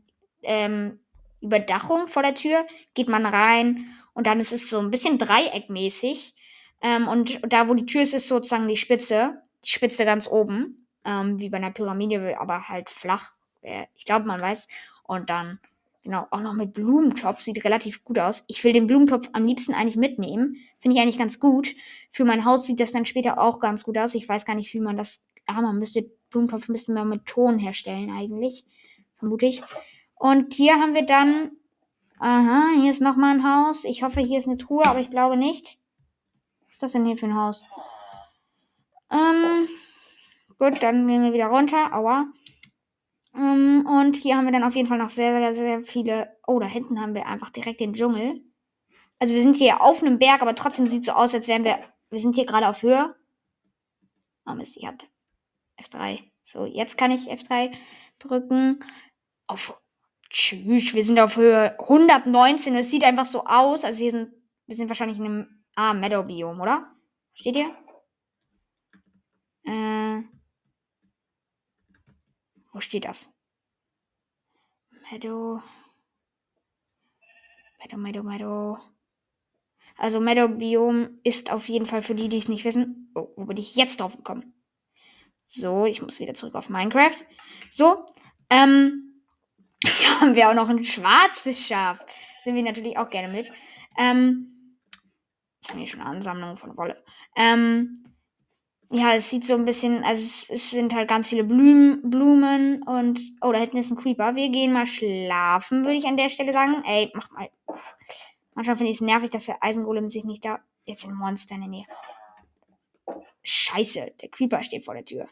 ähm, 0.42 1.00
Überdachung 1.40 2.06
vor 2.06 2.22
der 2.22 2.34
Tür. 2.34 2.66
Geht 2.94 3.08
man 3.08 3.26
rein 3.26 3.86
und 4.12 4.26
dann 4.26 4.38
ist 4.38 4.52
es 4.52 4.68
so 4.68 4.78
ein 4.78 4.90
bisschen 4.90 5.18
dreieckmäßig. 5.18 6.34
Ähm, 6.82 7.08
und 7.08 7.40
da, 7.48 7.68
wo 7.68 7.74
die 7.74 7.86
Tür 7.86 8.02
ist, 8.02 8.14
ist 8.14 8.28
sozusagen 8.28 8.68
die 8.68 8.76
Spitze. 8.76 9.42
Die 9.64 9.70
Spitze 9.70 10.04
ganz 10.04 10.28
oben. 10.28 10.86
Ähm, 11.04 11.40
wie 11.40 11.48
bei 11.48 11.56
einer 11.56 11.70
Pyramide, 11.70 12.38
aber 12.38 12.68
halt 12.68 12.90
flach. 12.90 13.32
Ich 13.94 14.04
glaube, 14.04 14.26
man 14.26 14.40
weiß. 14.40 14.68
Und 15.04 15.30
dann 15.30 15.60
Genau, 16.02 16.26
auch 16.30 16.40
noch 16.40 16.54
mit 16.54 16.72
Blumentopf. 16.72 17.40
Sieht 17.40 17.64
relativ 17.64 18.04
gut 18.04 18.18
aus. 18.18 18.44
Ich 18.48 18.62
will 18.64 18.72
den 18.72 18.88
Blumentopf 18.88 19.28
am 19.32 19.46
liebsten 19.46 19.72
eigentlich 19.72 19.96
mitnehmen. 19.96 20.56
Finde 20.80 20.96
ich 20.96 21.02
eigentlich 21.02 21.18
ganz 21.18 21.38
gut. 21.38 21.74
Für 22.10 22.24
mein 22.24 22.44
Haus 22.44 22.66
sieht 22.66 22.80
das 22.80 22.92
dann 22.92 23.06
später 23.06 23.38
auch 23.38 23.60
ganz 23.60 23.84
gut 23.84 23.96
aus. 23.98 24.14
Ich 24.14 24.28
weiß 24.28 24.44
gar 24.44 24.54
nicht, 24.54 24.74
wie 24.74 24.80
man 24.80 24.96
das. 24.96 25.24
Ah, 25.46 25.60
man 25.60 25.78
müsste. 25.78 26.10
Blumentopf 26.30 26.68
müssten 26.68 26.94
wir 26.94 27.04
mit 27.04 27.26
Ton 27.26 27.58
herstellen, 27.58 28.10
eigentlich. 28.10 28.64
Vermute 29.16 29.46
ich. 29.46 29.62
Und 30.16 30.54
hier 30.54 30.74
haben 30.74 30.94
wir 30.94 31.06
dann. 31.06 31.52
Aha, 32.18 32.70
hier 32.80 32.90
ist 32.90 33.00
nochmal 33.00 33.36
ein 33.36 33.44
Haus. 33.44 33.84
Ich 33.84 34.02
hoffe, 34.02 34.20
hier 34.20 34.38
ist 34.38 34.46
eine 34.48 34.56
Truhe, 34.56 34.86
aber 34.86 35.00
ich 35.00 35.10
glaube 35.10 35.36
nicht. 35.36 35.78
Was 36.66 36.76
ist 36.76 36.82
das 36.82 36.92
denn 36.92 37.06
hier 37.06 37.16
für 37.16 37.26
ein 37.26 37.36
Haus? 37.36 37.64
Ähm. 39.10 39.68
Gut, 40.58 40.82
dann 40.82 41.06
gehen 41.06 41.22
wir 41.22 41.32
wieder 41.32 41.46
runter. 41.46 41.92
Aua. 41.92 42.26
Um, 43.34 43.40
ähm, 43.42 43.86
und 43.86 44.16
hier 44.16 44.36
haben 44.36 44.44
wir 44.44 44.52
dann 44.52 44.64
auf 44.64 44.76
jeden 44.76 44.88
Fall 44.88 44.98
noch 44.98 45.10
sehr, 45.10 45.38
sehr, 45.38 45.54
sehr 45.54 45.82
viele. 45.82 46.36
Oh, 46.46 46.58
da 46.58 46.66
hinten 46.66 47.00
haben 47.00 47.14
wir 47.14 47.26
einfach 47.26 47.50
direkt 47.50 47.80
den 47.80 47.94
Dschungel. 47.94 48.42
Also 49.18 49.34
wir 49.34 49.42
sind 49.42 49.56
hier 49.56 49.80
auf 49.80 50.02
einem 50.02 50.18
Berg, 50.18 50.42
aber 50.42 50.54
trotzdem 50.54 50.86
sieht 50.86 51.00
es 51.00 51.06
so 51.06 51.12
aus, 51.12 51.34
als 51.34 51.48
wären 51.48 51.64
wir. 51.64 51.78
Wir 52.10 52.18
sind 52.18 52.34
hier 52.34 52.44
gerade 52.44 52.68
auf 52.68 52.82
Höhe. 52.82 53.14
Oh 54.46 54.54
Mist, 54.54 54.76
ich 54.76 54.86
hab 54.86 55.02
F3. 55.80 56.20
So, 56.44 56.66
jetzt 56.66 56.98
kann 56.98 57.10
ich 57.10 57.30
F3 57.30 57.72
drücken. 58.18 58.84
Auf. 59.46 59.80
Tschüss, 60.28 60.94
wir 60.94 61.04
sind 61.04 61.20
auf 61.20 61.36
Höhe 61.36 61.78
119. 61.78 62.74
Es 62.74 62.90
sieht 62.90 63.04
einfach 63.04 63.26
so 63.26 63.44
aus. 63.44 63.84
Also 63.84 63.98
hier 63.98 64.10
sind. 64.10 64.32
Wir 64.66 64.76
sind 64.76 64.88
wahrscheinlich 64.88 65.18
in 65.18 65.24
einem. 65.24 65.64
Ah, 65.74 65.94
Meadow-Biom, 65.94 66.60
oder? 66.60 66.92
Steht 67.32 67.56
hier? 67.56 67.74
Äh. 69.64 70.22
Wo 72.72 72.80
steht 72.80 73.04
das? 73.04 73.38
Meadow. 75.10 75.62
Meadow, 77.78 77.96
Meadow, 77.98 78.22
Meadow. 78.22 78.78
Also 79.96 80.20
Meadow 80.20 80.48
Biom 80.48 81.20
ist 81.22 81.52
auf 81.52 81.68
jeden 81.68 81.86
Fall 81.86 82.02
für 82.02 82.14
die, 82.14 82.28
die 82.28 82.38
es 82.38 82.48
nicht 82.48 82.64
wissen. 82.64 83.12
Oh, 83.14 83.28
wo 83.36 83.44
bin 83.44 83.58
ich 83.58 83.76
jetzt 83.76 84.00
drauf 84.00 84.16
gekommen? 84.16 84.54
So, 85.44 85.84
ich 85.84 86.00
muss 86.00 86.18
wieder 86.18 86.34
zurück 86.34 86.54
auf 86.54 86.70
Minecraft. 86.70 87.16
So, 87.68 88.06
ähm, 88.48 89.22
hier 89.84 90.20
haben 90.20 90.34
wir 90.34 90.48
auch 90.48 90.54
noch 90.54 90.68
ein 90.68 90.84
schwarzes 90.84 91.66
Schaf. 91.66 92.00
Nehmen 92.44 92.56
wir 92.56 92.64
natürlich 92.64 92.96
auch 92.96 93.10
gerne 93.10 93.28
mit. 93.28 93.52
Ähm, 93.98 94.78
jetzt 95.60 95.70
haben 95.70 95.80
wir 95.80 95.86
schon 95.86 96.00
eine 96.00 96.10
Ansammlung 96.10 96.56
von 96.56 96.76
Wolle. 96.76 97.04
Ähm, 97.36 98.11
ja, 98.92 99.14
es 99.14 99.30
sieht 99.30 99.46
so 99.46 99.54
ein 99.54 99.64
bisschen, 99.64 100.04
also 100.04 100.22
es, 100.22 100.50
es, 100.50 100.70
sind 100.70 100.94
halt 100.94 101.08
ganz 101.08 101.28
viele 101.28 101.44
Blumen, 101.44 102.10
Blumen 102.10 102.82
und, 102.82 103.20
oh, 103.40 103.50
da 103.50 103.58
hinten 103.58 103.78
ist 103.78 103.90
ein 103.90 103.96
Creeper. 103.96 104.36
Wir 104.36 104.50
gehen 104.50 104.70
mal 104.70 104.84
schlafen, 104.84 105.84
würde 105.84 105.96
ich 105.96 106.04
an 106.04 106.18
der 106.18 106.28
Stelle 106.28 106.52
sagen. 106.52 106.82
Ey, 106.84 107.10
mach 107.14 107.30
mal. 107.30 107.48
Manchmal 108.54 108.76
finde 108.76 108.90
ich 108.90 108.98
es 108.98 109.00
nervig, 109.00 109.30
dass 109.30 109.46
der 109.46 109.64
Eisengolem 109.64 110.10
sich 110.10 110.24
nicht 110.24 110.44
da, 110.44 110.60
jetzt 110.84 111.06
ein 111.06 111.14
Monster 111.14 111.54
in 111.54 111.62
der 111.62 111.70
Nähe. 111.70 111.86
Scheiße, 113.42 114.12
der 114.20 114.28
Creeper 114.28 114.62
steht 114.62 114.84
vor 114.84 114.92
der 114.92 115.06
Tür. 115.06 115.26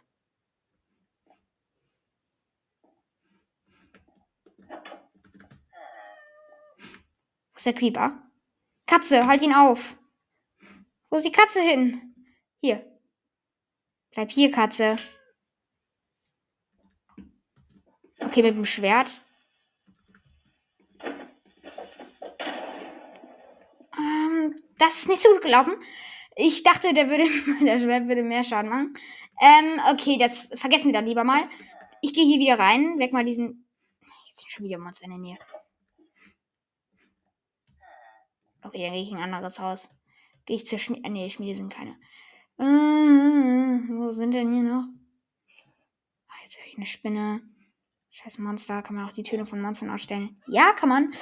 Wo 7.52 7.56
ist 7.56 7.66
der 7.66 7.74
Creeper? 7.74 8.22
Katze, 8.86 9.26
halt 9.26 9.42
ihn 9.42 9.52
auf. 9.52 9.98
Wo 11.10 11.18
ist 11.18 11.26
die 11.26 11.32
Katze 11.32 11.60
hin? 11.60 12.14
Hier, 12.62 12.89
Bleib 14.12 14.30
hier, 14.32 14.50
Katze. 14.50 14.96
Okay, 18.20 18.42
mit 18.42 18.54
dem 18.54 18.64
Schwert. 18.66 19.06
Ähm, 23.96 24.62
das 24.78 25.00
ist 25.00 25.08
nicht 25.08 25.22
so 25.22 25.30
gut 25.30 25.42
gelaufen. 25.42 25.74
Ich 26.36 26.62
dachte, 26.62 26.92
der 26.92 27.08
würde, 27.08 27.24
der 27.64 27.78
Schwert 27.78 28.08
würde 28.08 28.22
mehr 28.22 28.44
Schaden 28.44 28.70
machen. 28.70 28.94
Ähm, 29.40 29.80
okay, 29.92 30.18
das 30.18 30.48
vergessen 30.54 30.86
wir 30.86 30.92
dann 30.92 31.06
lieber 31.06 31.24
mal. 31.24 31.48
Ich 32.02 32.12
gehe 32.12 32.24
hier 32.24 32.40
wieder 32.40 32.58
rein, 32.58 32.98
weg 32.98 33.12
mal 33.12 33.24
diesen. 33.24 33.68
Jetzt 34.26 34.40
sind 34.40 34.50
schon 34.50 34.64
wieder 34.64 34.78
Monster 34.78 35.04
in 35.04 35.10
der 35.10 35.20
Nähe. 35.20 35.38
Okay, 38.62 38.82
dann 38.82 38.92
gehe 38.92 39.02
ich 39.02 39.10
in 39.10 39.16
ein 39.16 39.34
anderes 39.34 39.58
Haus. 39.60 39.88
Gehe 40.46 40.56
ich 40.56 40.66
zur 40.66 40.78
Schmiede. 40.78 41.08
Nee, 41.10 41.30
Schmiede 41.30 41.54
sind 41.54 41.72
keine. 41.72 41.96
Äh, 42.60 43.88
wo 43.88 44.12
sind 44.12 44.32
denn 44.32 44.52
hier 44.52 44.62
noch? 44.62 44.84
Ach, 46.28 46.42
jetzt 46.42 46.58
höre 46.58 46.66
ich 46.66 46.76
eine 46.76 46.84
Spinne. 46.84 47.40
Scheiß 48.10 48.38
Monster. 48.38 48.82
Kann 48.82 48.96
man 48.96 49.08
auch 49.08 49.12
die 49.12 49.22
Töne 49.22 49.46
von 49.46 49.62
Monstern 49.62 49.88
ausstellen? 49.88 50.42
Ja, 50.46 50.72
kann 50.72 50.90
man. 50.90 51.14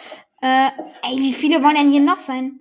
Äh, 0.42 0.70
ey, 1.04 1.16
wie 1.18 1.32
viele 1.32 1.62
wollen 1.62 1.76
denn 1.76 1.92
hier 1.92 2.00
noch 2.00 2.18
sein? 2.18 2.58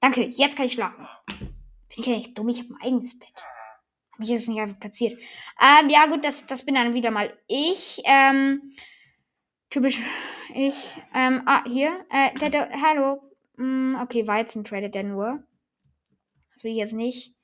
Danke, 0.00 0.24
jetzt 0.24 0.56
kann 0.56 0.66
ich 0.66 0.72
schlafen. 0.72 1.06
Bin 1.28 1.98
ich 1.98 2.06
ja 2.06 2.16
nicht 2.16 2.36
dumm? 2.36 2.48
Ich 2.48 2.58
habe 2.58 2.74
ein 2.74 2.82
eigenes 2.82 3.16
Bett. 3.18 3.32
Mich 4.18 4.30
ist 4.30 4.42
es 4.42 4.48
nicht 4.48 4.60
einfach 4.60 4.80
platziert. 4.80 5.12
Ähm, 5.60 5.88
ja, 5.88 6.06
gut, 6.06 6.24
das, 6.24 6.46
das 6.46 6.64
bin 6.64 6.74
dann 6.74 6.94
wieder 6.94 7.12
mal 7.12 7.38
ich. 7.46 8.02
Ähm, 8.04 8.72
typisch 9.70 10.02
ich. 10.54 10.96
Ähm, 11.14 11.42
ah, 11.46 11.62
hier. 11.68 12.04
Äh, 12.10 12.50
der, 12.50 12.68
hallo. 12.82 13.20
Mm, 13.58 13.94
okay, 14.02 14.26
Weizen 14.26 14.64
tradet 14.64 14.96
der 14.96 15.04
nur. 15.04 15.44
Das 16.52 16.64
will 16.64 16.72
ich 16.72 16.78
jetzt 16.78 16.94
nicht. 16.94 17.37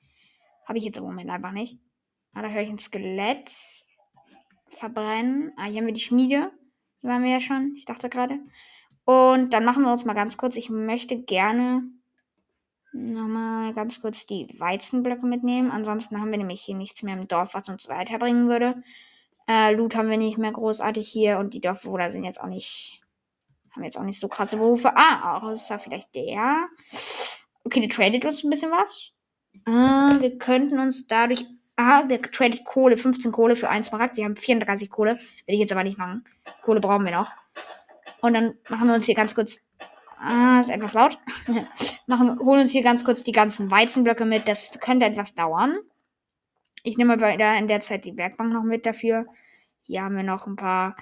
Habe 0.65 0.77
ich 0.77 0.83
jetzt 0.83 0.97
im 0.97 1.03
Moment 1.03 1.29
einfach 1.29 1.51
nicht. 1.51 1.77
Ah, 2.33 2.41
da 2.41 2.49
höre 2.49 2.61
ich 2.61 2.69
ein 2.69 2.77
Skelett. 2.77 3.47
Verbrennen. 4.69 5.53
Ah, 5.57 5.65
hier 5.65 5.79
haben 5.79 5.87
wir 5.87 5.93
die 5.93 6.01
Schmiede. 6.01 6.51
Hier 7.01 7.09
waren 7.09 7.23
wir 7.23 7.31
ja 7.31 7.39
schon. 7.39 7.73
Ich 7.75 7.85
dachte 7.85 8.09
gerade. 8.09 8.39
Und 9.05 9.53
dann 9.53 9.63
machen 9.63 9.83
wir 9.83 9.91
uns 9.91 10.05
mal 10.05 10.13
ganz 10.13 10.37
kurz. 10.37 10.55
Ich 10.55 10.69
möchte 10.69 11.21
gerne 11.21 11.83
nochmal 12.91 13.73
ganz 13.73 14.01
kurz 14.01 14.25
die 14.25 14.47
Weizenblöcke 14.57 15.25
mitnehmen. 15.25 15.69
Ansonsten 15.71 16.19
haben 16.19 16.31
wir 16.31 16.37
nämlich 16.37 16.61
hier 16.61 16.75
nichts 16.75 17.03
mehr 17.03 17.17
im 17.17 17.27
Dorf, 17.27 17.53
was 17.53 17.69
uns 17.69 17.87
weiterbringen 17.87 18.47
würde. 18.47 18.81
Äh, 19.47 19.73
Loot 19.73 19.95
haben 19.95 20.09
wir 20.09 20.17
nicht 20.17 20.37
mehr 20.37 20.51
großartig 20.51 21.07
hier 21.07 21.37
und 21.37 21.53
die 21.53 21.61
Dorfbewohner 21.61 22.09
sind 22.09 22.23
jetzt 22.23 22.41
auch 22.41 22.47
nicht, 22.47 23.01
haben 23.71 23.83
jetzt 23.83 23.97
auch 23.97 24.03
nicht 24.03 24.19
so 24.19 24.27
krasse 24.27 24.57
Berufe. 24.57 24.91
Ah, 24.95 25.39
da 25.69 25.77
vielleicht 25.77 26.15
der. 26.15 26.67
Okay, 27.63 27.81
der 27.81 27.89
tradet 27.89 28.25
uns 28.25 28.43
ein 28.43 28.49
bisschen 28.49 28.71
was. 28.71 29.11
Äh, 29.65 30.21
wir 30.21 30.37
könnten 30.37 30.79
uns 30.79 31.07
dadurch. 31.07 31.45
Ah, 31.77 32.03
der 32.03 32.21
tradet 32.21 32.63
Kohle, 32.63 32.95
15 32.95 33.33
Kohle 33.33 33.57
für 33.57 33.67
1 33.67 33.87
Smaragd. 33.87 34.15
Wir 34.15 34.23
haben 34.23 34.37
34 34.37 34.89
Kohle. 34.89 35.19
Will 35.45 35.55
ich 35.55 35.59
jetzt 35.59 35.73
aber 35.73 35.83
nicht 35.83 35.97
machen. 35.97 36.23
Kohle 36.61 36.79
brauchen 36.79 37.05
wir 37.05 37.11
noch. 37.11 37.31
Und 38.21 38.33
dann 38.33 38.53
machen 38.69 38.87
wir 38.87 38.95
uns 38.95 39.05
hier 39.05 39.15
ganz 39.15 39.35
kurz 39.35 39.65
Ah, 40.17 40.59
ist 40.59 40.69
etwas 40.69 40.93
laut. 40.93 41.19
Machen, 42.07 42.39
holen 42.39 42.61
uns 42.61 42.71
hier 42.71 42.83
ganz 42.83 43.03
kurz 43.03 43.23
die 43.23 43.31
ganzen 43.31 43.69
Weizenblöcke 43.69 44.25
mit. 44.25 44.47
Das 44.47 44.71
könnte 44.79 45.05
etwas 45.05 45.35
dauern. 45.35 45.77
Ich 46.83 46.97
nehme 46.97 47.13
aber 47.13 47.31
in 47.31 47.67
der 47.67 47.81
Zeit 47.81 48.05
die 48.05 48.15
Werkbank 48.17 48.53
noch 48.53 48.63
mit 48.63 48.85
dafür. 48.85 49.25
Hier 49.83 50.03
haben 50.03 50.15
wir 50.15 50.23
noch 50.23 50.47
ein 50.47 50.55
paar. 50.55 50.95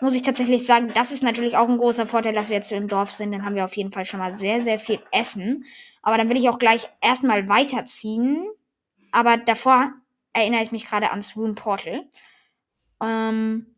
Muss 0.00 0.14
ich 0.14 0.22
tatsächlich 0.22 0.66
sagen, 0.66 0.90
das 0.94 1.12
ist 1.12 1.22
natürlich 1.22 1.56
auch 1.56 1.68
ein 1.68 1.78
großer 1.78 2.06
Vorteil, 2.06 2.34
dass 2.34 2.48
wir 2.48 2.56
jetzt 2.56 2.70
im 2.72 2.88
Dorf 2.88 3.10
sind. 3.10 3.32
Dann 3.32 3.44
haben 3.44 3.56
wir 3.56 3.64
auf 3.64 3.76
jeden 3.76 3.92
Fall 3.92 4.04
schon 4.04 4.20
mal 4.20 4.34
sehr, 4.34 4.60
sehr 4.60 4.78
viel 4.78 5.00
Essen. 5.12 5.64
Aber 6.02 6.16
dann 6.16 6.28
will 6.28 6.36
ich 6.36 6.48
auch 6.48 6.58
gleich 6.58 6.88
erstmal 7.00 7.48
weiterziehen. 7.48 8.46
Aber 9.10 9.36
davor 9.36 9.92
erinnere 10.32 10.62
ich 10.62 10.72
mich 10.72 10.86
gerade 10.86 11.10
ans 11.10 11.36
Rune 11.36 11.54
Portal. 11.54 12.08
Ähm, 13.02 13.74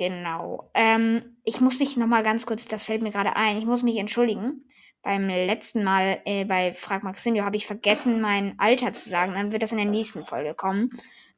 Genau. 0.00 0.70
Ähm, 0.72 1.36
ich 1.44 1.60
muss 1.60 1.78
mich 1.78 1.98
nochmal 1.98 2.22
ganz 2.22 2.46
kurz, 2.46 2.66
das 2.66 2.86
fällt 2.86 3.02
mir 3.02 3.10
gerade 3.10 3.36
ein, 3.36 3.58
ich 3.58 3.66
muss 3.66 3.82
mich 3.82 3.98
entschuldigen. 3.98 4.64
Beim 5.02 5.28
letzten 5.28 5.84
Mal 5.84 6.22
äh, 6.24 6.46
bei 6.46 6.72
Frag 6.72 7.02
Maxinio 7.02 7.44
habe 7.44 7.58
ich 7.58 7.66
vergessen, 7.66 8.22
mein 8.22 8.58
Alter 8.58 8.94
zu 8.94 9.10
sagen. 9.10 9.34
Dann 9.34 9.52
wird 9.52 9.62
das 9.62 9.72
in 9.72 9.76
der 9.76 9.86
nächsten 9.86 10.24
Folge 10.24 10.54
kommen. 10.54 10.88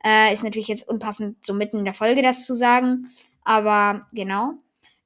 Äh, 0.04 0.32
ist 0.32 0.44
natürlich 0.44 0.68
jetzt 0.68 0.88
unpassend, 0.88 1.44
so 1.44 1.54
mitten 1.54 1.78
in 1.78 1.84
der 1.84 1.92
Folge 1.92 2.22
das 2.22 2.46
zu 2.46 2.54
sagen. 2.54 3.10
Aber 3.44 4.06
genau. 4.12 4.54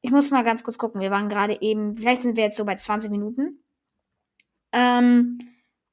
Ich 0.01 0.11
muss 0.11 0.31
mal 0.31 0.45
ganz 0.45 0.63
kurz 0.63 0.79
gucken. 0.79 1.01
Wir 1.01 1.11
waren 1.11 1.29
gerade 1.29 1.61
eben, 1.61 1.97
vielleicht 1.97 2.23
sind 2.23 2.37
wir 2.37 2.45
jetzt 2.45 2.57
so 2.57 2.65
bei 2.65 2.77
20 2.77 3.11
Minuten. 3.11 3.63
Ähm, 4.73 5.39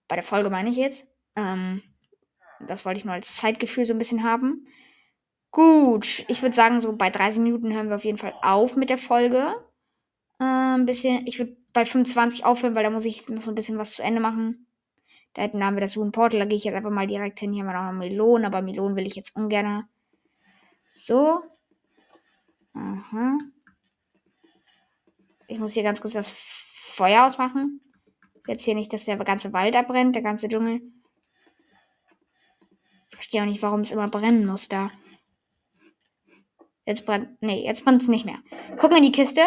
bei 0.07 0.15
der 0.15 0.23
Folge 0.23 0.49
meine 0.49 0.69
ich 0.69 0.75
jetzt. 0.75 1.07
Ähm, 1.35 1.81
das 2.67 2.85
wollte 2.85 2.99
ich 2.99 3.05
nur 3.05 3.13
als 3.13 3.37
Zeitgefühl 3.37 3.85
so 3.85 3.93
ein 3.93 3.97
bisschen 3.97 4.23
haben. 4.23 4.67
Gut, 5.51 6.25
ich 6.27 6.41
würde 6.41 6.55
sagen, 6.55 6.79
so 6.79 6.95
bei 6.95 7.09
30 7.09 7.41
Minuten 7.41 7.73
hören 7.73 7.89
wir 7.89 7.95
auf 7.95 8.05
jeden 8.05 8.17
Fall 8.17 8.33
auf 8.41 8.75
mit 8.75 8.89
der 8.89 8.97
Folge. 8.97 9.55
Äh, 10.39 10.43
ein 10.43 10.85
bisschen, 10.85 11.25
ich 11.27 11.39
würde 11.39 11.55
bei 11.73 11.85
25 11.85 12.45
aufhören, 12.45 12.75
weil 12.75 12.83
da 12.83 12.89
muss 12.89 13.05
ich 13.05 13.27
noch 13.29 13.41
so 13.41 13.51
ein 13.51 13.55
bisschen 13.55 13.77
was 13.77 13.93
zu 13.93 14.03
Ende 14.03 14.19
machen. 14.19 14.67
Da 15.33 15.41
hinten 15.41 15.63
haben 15.63 15.75
wir 15.75 15.81
das 15.81 15.95
Moon 15.95 16.11
Portal, 16.11 16.39
da 16.39 16.45
gehe 16.45 16.57
ich 16.57 16.63
jetzt 16.63 16.75
einfach 16.75 16.91
mal 16.91 17.07
direkt 17.07 17.39
hin. 17.39 17.53
Hier 17.53 17.63
haben 17.63 17.73
wir 17.73 17.91
noch 17.91 17.99
Melonen, 17.99 18.45
aber 18.45 18.61
Melonen 18.61 18.95
will 18.95 19.07
ich 19.07 19.15
jetzt 19.15 19.35
ungern. 19.35 19.87
So. 20.87 21.41
Aha. 22.73 23.37
Ich 25.47 25.59
muss 25.59 25.73
hier 25.73 25.83
ganz 25.83 26.01
kurz 26.01 26.13
das 26.13 26.29
Feuer 26.29 27.25
ausmachen. 27.25 27.81
Jetzt 28.47 28.65
hier 28.65 28.75
nicht, 28.75 28.91
dass 28.91 29.05
der 29.05 29.17
ganze 29.17 29.53
Wald 29.53 29.75
abbrennt, 29.75 30.15
der 30.15 30.21
ganze 30.21 30.49
Dschungel. 30.49 30.81
Ich 33.09 33.15
verstehe 33.15 33.41
auch 33.41 33.45
nicht, 33.45 33.61
warum 33.61 33.81
es 33.81 33.91
immer 33.91 34.09
brennen 34.09 34.45
muss 34.45 34.67
da. 34.67 34.91
Jetzt 36.85 37.05
brennt. 37.05 37.41
Nee, 37.41 37.65
jetzt 37.65 37.85
brennt 37.85 38.01
es 38.01 38.09
nicht 38.09 38.25
mehr. 38.25 38.39
Gucken 38.77 38.97
in 38.97 39.03
die 39.03 39.11
Kiste. 39.11 39.41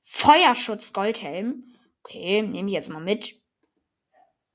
Feuerschutz 0.00 0.92
Goldhelm. 0.92 1.64
Okay, 2.02 2.42
nehme 2.42 2.68
ich 2.68 2.74
jetzt 2.74 2.88
mal 2.88 3.02
mit. 3.02 3.34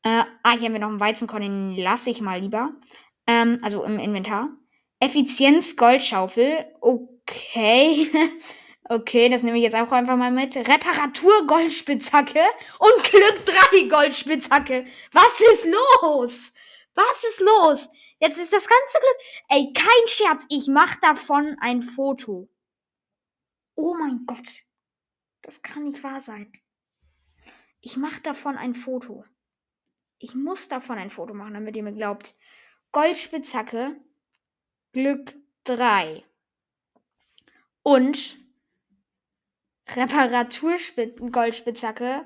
Äh, 0.03 0.23
ah, 0.43 0.51
hier 0.51 0.65
haben 0.65 0.73
wir 0.73 0.79
noch 0.79 0.89
einen 0.89 0.99
Weizenkorn, 0.99 1.43
den 1.43 1.77
lasse 1.77 2.09
ich 2.09 2.21
mal 2.21 2.39
lieber. 2.39 2.73
Ähm, 3.27 3.59
also 3.61 3.83
im 3.83 3.99
Inventar. 3.99 4.49
Effizienz 4.99 5.75
Goldschaufel. 5.75 6.65
Okay. 7.27 8.11
okay, 8.89 9.29
das 9.29 9.43
nehme 9.43 9.57
ich 9.57 9.63
jetzt 9.63 9.75
auch 9.75 9.91
einfach 9.91 10.15
mal 10.15 10.31
mit. 10.31 10.55
Reparatur 10.55 11.47
Goldspitzhacke 11.47 12.41
und 12.79 13.03
Glück 13.03 13.45
3 13.45 13.87
Goldspitzhacke. 13.87 14.85
Was 15.11 15.41
ist 15.53 15.65
los? 15.65 16.53
Was 16.93 17.23
ist 17.23 17.39
los? 17.41 17.89
Jetzt 18.19 18.37
ist 18.37 18.53
das 18.53 18.67
ganze 18.67 18.99
Glück. 18.99 19.17
Ey, 19.49 19.73
kein 19.73 20.07
Scherz. 20.07 20.45
Ich 20.49 20.67
mach 20.67 20.95
davon 20.97 21.57
ein 21.59 21.81
Foto. 21.81 22.47
Oh 23.75 23.95
mein 23.95 24.25
Gott. 24.25 24.47
Das 25.41 25.61
kann 25.61 25.83
nicht 25.83 26.03
wahr 26.03 26.21
sein. 26.21 26.51
Ich 27.81 27.97
mach 27.97 28.19
davon 28.19 28.57
ein 28.57 28.73
Foto. 28.73 29.25
Ich 30.19 30.33
muss 30.33 30.69
davon 30.69 30.97
ein 30.97 31.09
Foto 31.09 31.33
machen, 31.33 31.55
damit 31.55 31.75
ihr 31.75 31.83
mir 31.83 31.93
glaubt. 31.93 32.35
Goldspitzhacke. 32.93 33.99
Glück 34.93 35.35
3. 35.65 36.23
Und 37.85 38.37
Reparatur-Goldspitzhacke. 39.87 42.25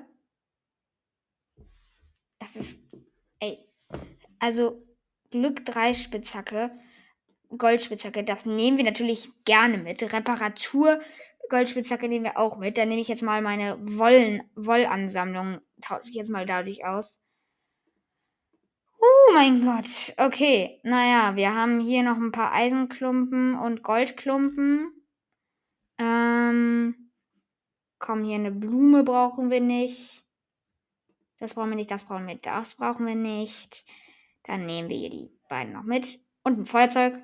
Das 2.38 2.56
ist. 2.56 2.82
Ey. 3.40 3.68
Also, 4.38 4.82
Glück 5.30 5.66
3 5.66 5.92
Spitzhacke, 5.92 6.70
Goldspitzhacke, 7.50 8.24
das 8.24 8.46
nehmen 8.46 8.78
wir 8.78 8.84
natürlich 8.84 9.28
gerne 9.44 9.76
mit. 9.76 10.02
Reparatur 10.02 10.98
Goldspitzhacke 11.50 12.08
nehmen 12.08 12.24
wir 12.24 12.38
auch 12.38 12.56
mit. 12.56 12.78
Dann 12.78 12.88
nehme 12.88 13.02
ich 13.02 13.08
jetzt 13.08 13.22
mal 13.22 13.42
meine 13.42 13.76
Wollen, 13.82 14.42
Wollansammlung, 14.54 15.60
tausche 15.82 16.08
ich 16.08 16.14
jetzt 16.14 16.30
mal 16.30 16.46
dadurch 16.46 16.86
aus. 16.86 17.22
Oh 18.98 19.32
mein 19.34 19.62
Gott. 19.62 20.14
Okay, 20.16 20.80
naja, 20.84 21.36
wir 21.36 21.54
haben 21.54 21.80
hier 21.80 22.02
noch 22.02 22.16
ein 22.16 22.32
paar 22.32 22.54
Eisenklumpen 22.54 23.58
und 23.58 23.82
Goldklumpen. 23.82 24.94
Ähm, 26.00 27.10
komm, 27.98 28.24
hier 28.24 28.36
eine 28.36 28.50
Blume 28.50 29.04
brauchen 29.04 29.50
wir 29.50 29.60
nicht. 29.60 30.24
Das 31.38 31.54
brauchen 31.54 31.70
wir 31.70 31.76
nicht, 31.76 31.90
das 31.90 32.04
brauchen 32.04 32.26
wir, 32.26 32.36
das 32.36 32.74
brauchen 32.74 33.06
wir 33.06 33.14
nicht. 33.14 33.84
Dann 34.44 34.64
nehmen 34.64 34.88
wir 34.88 34.96
hier 34.96 35.10
die 35.10 35.30
beiden 35.48 35.74
noch 35.74 35.82
mit. 35.82 36.20
Und 36.42 36.58
ein 36.58 36.66
Feuerzeug. 36.66 37.20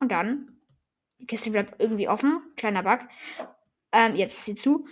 Und 0.00 0.10
dann. 0.10 0.58
Die 1.20 1.26
Kiste 1.26 1.50
bleibt 1.50 1.80
irgendwie 1.80 2.08
offen. 2.08 2.42
Kleiner 2.56 2.82
Bug. 2.82 3.00
Ähm, 3.92 4.16
jetzt 4.16 4.38
ist 4.38 4.44
sie 4.46 4.54
zu. 4.54 4.86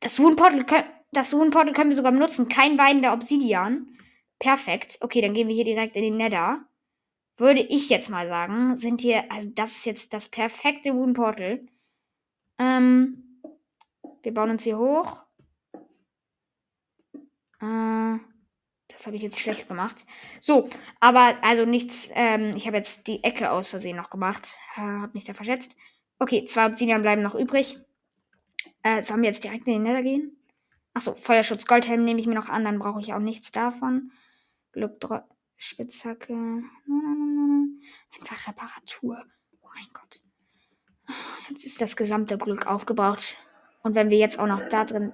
Das 0.00 0.18
Woundportal, 0.18 0.64
das 1.12 1.32
Woundportal 1.34 1.74
können 1.74 1.90
wir 1.90 1.96
sogar 1.96 2.12
benutzen. 2.12 2.48
Kein 2.48 2.78
Wein 2.78 3.02
der 3.02 3.12
Obsidian. 3.12 3.98
Perfekt. 4.38 4.98
Okay, 5.00 5.20
dann 5.20 5.34
gehen 5.34 5.48
wir 5.48 5.54
hier 5.54 5.64
direkt 5.64 5.96
in 5.96 6.02
den 6.02 6.16
Nether. 6.16 6.64
Würde 7.36 7.60
ich 7.60 7.88
jetzt 7.90 8.08
mal 8.08 8.28
sagen, 8.28 8.76
sind 8.76 9.02
hier, 9.02 9.30
also 9.30 9.50
das 9.54 9.72
ist 9.72 9.86
jetzt 9.86 10.14
das 10.14 10.28
perfekte 10.28 10.94
Woundportal. 10.94 11.66
Ähm, 12.58 13.40
wir 14.22 14.34
bauen 14.34 14.50
uns 14.50 14.64
hier 14.64 14.78
hoch. 14.78 15.22
Äh, 17.60 18.18
das 18.88 19.06
habe 19.06 19.16
ich 19.16 19.22
jetzt 19.22 19.40
schlecht 19.40 19.68
gemacht. 19.68 20.06
So, 20.40 20.68
aber 21.00 21.36
also 21.42 21.64
nichts. 21.64 22.10
Ähm, 22.14 22.52
ich 22.54 22.66
habe 22.66 22.76
jetzt 22.76 23.06
die 23.06 23.24
Ecke 23.24 23.50
aus 23.50 23.68
Versehen 23.68 23.96
noch 23.96 24.10
gemacht. 24.10 24.50
Äh, 24.76 24.80
habe 24.80 25.12
mich 25.14 25.24
da 25.24 25.34
verschätzt. 25.34 25.76
Okay, 26.18 26.44
zwei 26.44 26.66
Obsidian 26.66 27.02
bleiben 27.02 27.22
noch 27.22 27.34
übrig. 27.34 27.78
Äh, 28.82 29.02
sollen 29.02 29.22
wir 29.22 29.28
jetzt 29.28 29.44
direkt 29.44 29.66
in 29.66 29.74
den 29.74 29.82
Nether 29.82 30.02
gehen? 30.02 30.36
Achso, 30.92 31.14
Feuerschutz 31.14 31.66
Goldhelm 31.66 32.04
nehme 32.04 32.20
ich 32.20 32.26
mir 32.26 32.34
noch 32.34 32.48
an, 32.48 32.64
dann 32.64 32.78
brauche 32.78 33.00
ich 33.00 33.14
auch 33.14 33.18
nichts 33.18 33.50
davon. 33.50 34.12
Glück 34.72 35.00
Spitzhacke. 35.56 36.62
Einfach 38.14 38.48
Reparatur. 38.48 39.24
Oh 39.60 39.68
mein 39.74 39.88
Gott. 39.92 40.22
Jetzt 41.50 41.66
ist 41.66 41.80
das 41.80 41.96
gesamte 41.96 42.38
Glück 42.38 42.66
aufgebraucht. 42.66 43.36
Und 43.82 43.94
wenn 43.94 44.10
wir 44.10 44.18
jetzt 44.18 44.38
auch 44.38 44.46
noch 44.46 44.62
da 44.68 44.84
drin. 44.84 45.12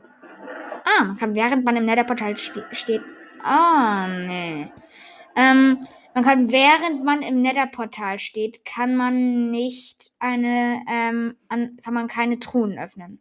Ah, 0.84 1.04
man 1.04 1.16
kann 1.16 1.34
während 1.34 1.64
man 1.64 1.76
im 1.76 1.84
Netherportal 1.84 2.36
steht. 2.38 3.02
Ah, 3.42 4.06
oh, 4.06 4.26
nee. 4.26 4.70
Ähm, 5.36 5.78
man 6.14 6.24
kann 6.24 6.50
während 6.50 7.04
man 7.04 7.22
im 7.22 7.40
Netherportal 7.42 8.18
steht, 8.18 8.64
kann 8.64 8.96
man 8.96 9.50
nicht 9.50 10.12
eine, 10.18 10.82
ähm, 10.88 11.36
an, 11.48 11.78
kann 11.82 11.94
man 11.94 12.08
keine 12.08 12.38
Truhen 12.38 12.78
öffnen. 12.78 13.20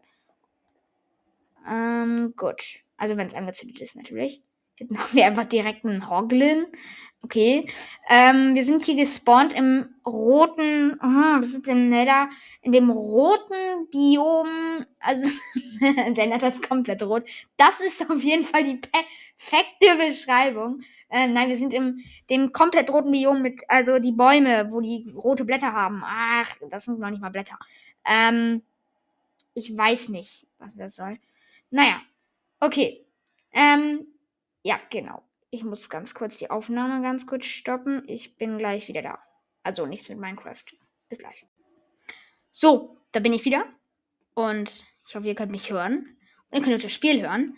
Ähm, 1.70 2.34
gut. 2.36 2.80
Also 2.98 3.16
wenn 3.16 3.28
es 3.28 3.34
angezündet 3.34 3.80
ist 3.80 3.96
natürlich. 3.96 4.42
Jetzt 4.80 4.92
machen 4.92 5.16
wir 5.16 5.26
einfach 5.26 5.46
direkt 5.46 5.86
einen 5.86 6.10
Hoglin. 6.10 6.66
Okay. 7.22 7.68
Ähm, 8.10 8.56
wir 8.56 8.64
sind 8.64 8.84
hier 8.84 8.96
gespawnt 8.96 9.54
im 9.54 9.90
roten, 10.06 10.96
aha, 11.02 11.40
das 11.40 11.50
ist 11.50 11.68
im 11.68 11.90
Nether, 11.90 12.30
in 12.62 12.72
dem 12.72 12.90
roten 12.90 13.90
Biom. 13.92 14.48
Also, 15.00 15.30
der 15.82 16.28
Nether 16.28 16.48
ist 16.48 16.68
komplett 16.68 17.04
rot. 17.04 17.26
Das 17.58 17.82
ist 17.82 18.10
auf 18.10 18.24
jeden 18.24 18.44
Fall 18.44 18.64
die 18.64 18.78
perfekte 18.78 20.08
Beschreibung. 20.08 20.82
Ähm, 21.12 21.34
nein, 21.34 21.50
wir 21.50 21.58
sind 21.58 21.74
im 21.74 22.04
dem 22.30 22.54
komplett 22.54 22.90
roten 22.90 23.12
Biom 23.12 23.42
mit, 23.42 23.62
also 23.68 24.00
die 24.00 24.14
Bäume, 24.14 24.68
wo 24.72 24.80
die 24.80 25.12
rote 25.14 25.44
Blätter 25.44 25.74
haben. 25.74 26.02
Ach, 26.06 26.56
das 26.70 26.86
sind 26.86 27.00
noch 27.00 27.10
nicht 27.10 27.22
mal 27.22 27.30
Blätter. 27.30 27.60
Ähm, 28.06 28.62
ich 29.56 29.76
weiß 29.76 30.10
nicht, 30.10 30.48
was 30.58 30.78
das 30.78 30.96
soll. 30.96 31.20
Naja, 31.70 32.02
okay. 32.62 33.04
Ähm, 33.52 34.08
ja, 34.64 34.80
genau. 34.90 35.24
Ich 35.52 35.64
muss 35.64 35.90
ganz 35.90 36.14
kurz 36.14 36.38
die 36.38 36.52
Aufnahme 36.52 37.02
ganz 37.02 37.26
kurz 37.26 37.46
stoppen. 37.46 38.04
Ich 38.08 38.38
bin 38.38 38.58
gleich 38.58 38.88
wieder 38.88 39.02
da. 39.02 39.20
Also 39.64 39.86
nichts 39.86 40.10
mit 40.10 40.20
Minecraft. 40.20 40.64
Bis 41.10 41.20
gleich. 41.20 41.46
So, 42.52 42.98
da 43.12 43.20
bin 43.20 43.34
ich 43.34 43.46
wieder. 43.46 43.66
Und 44.36 44.86
ich 45.08 45.16
hoffe, 45.16 45.28
ihr 45.28 45.36
könnt 45.36 45.52
mich 45.52 45.72
hören. 45.72 46.18
Und 46.50 46.58
ihr 46.58 46.64
könnt 46.64 46.84
das 46.84 46.92
Spiel 46.92 47.22
hören. 47.22 47.56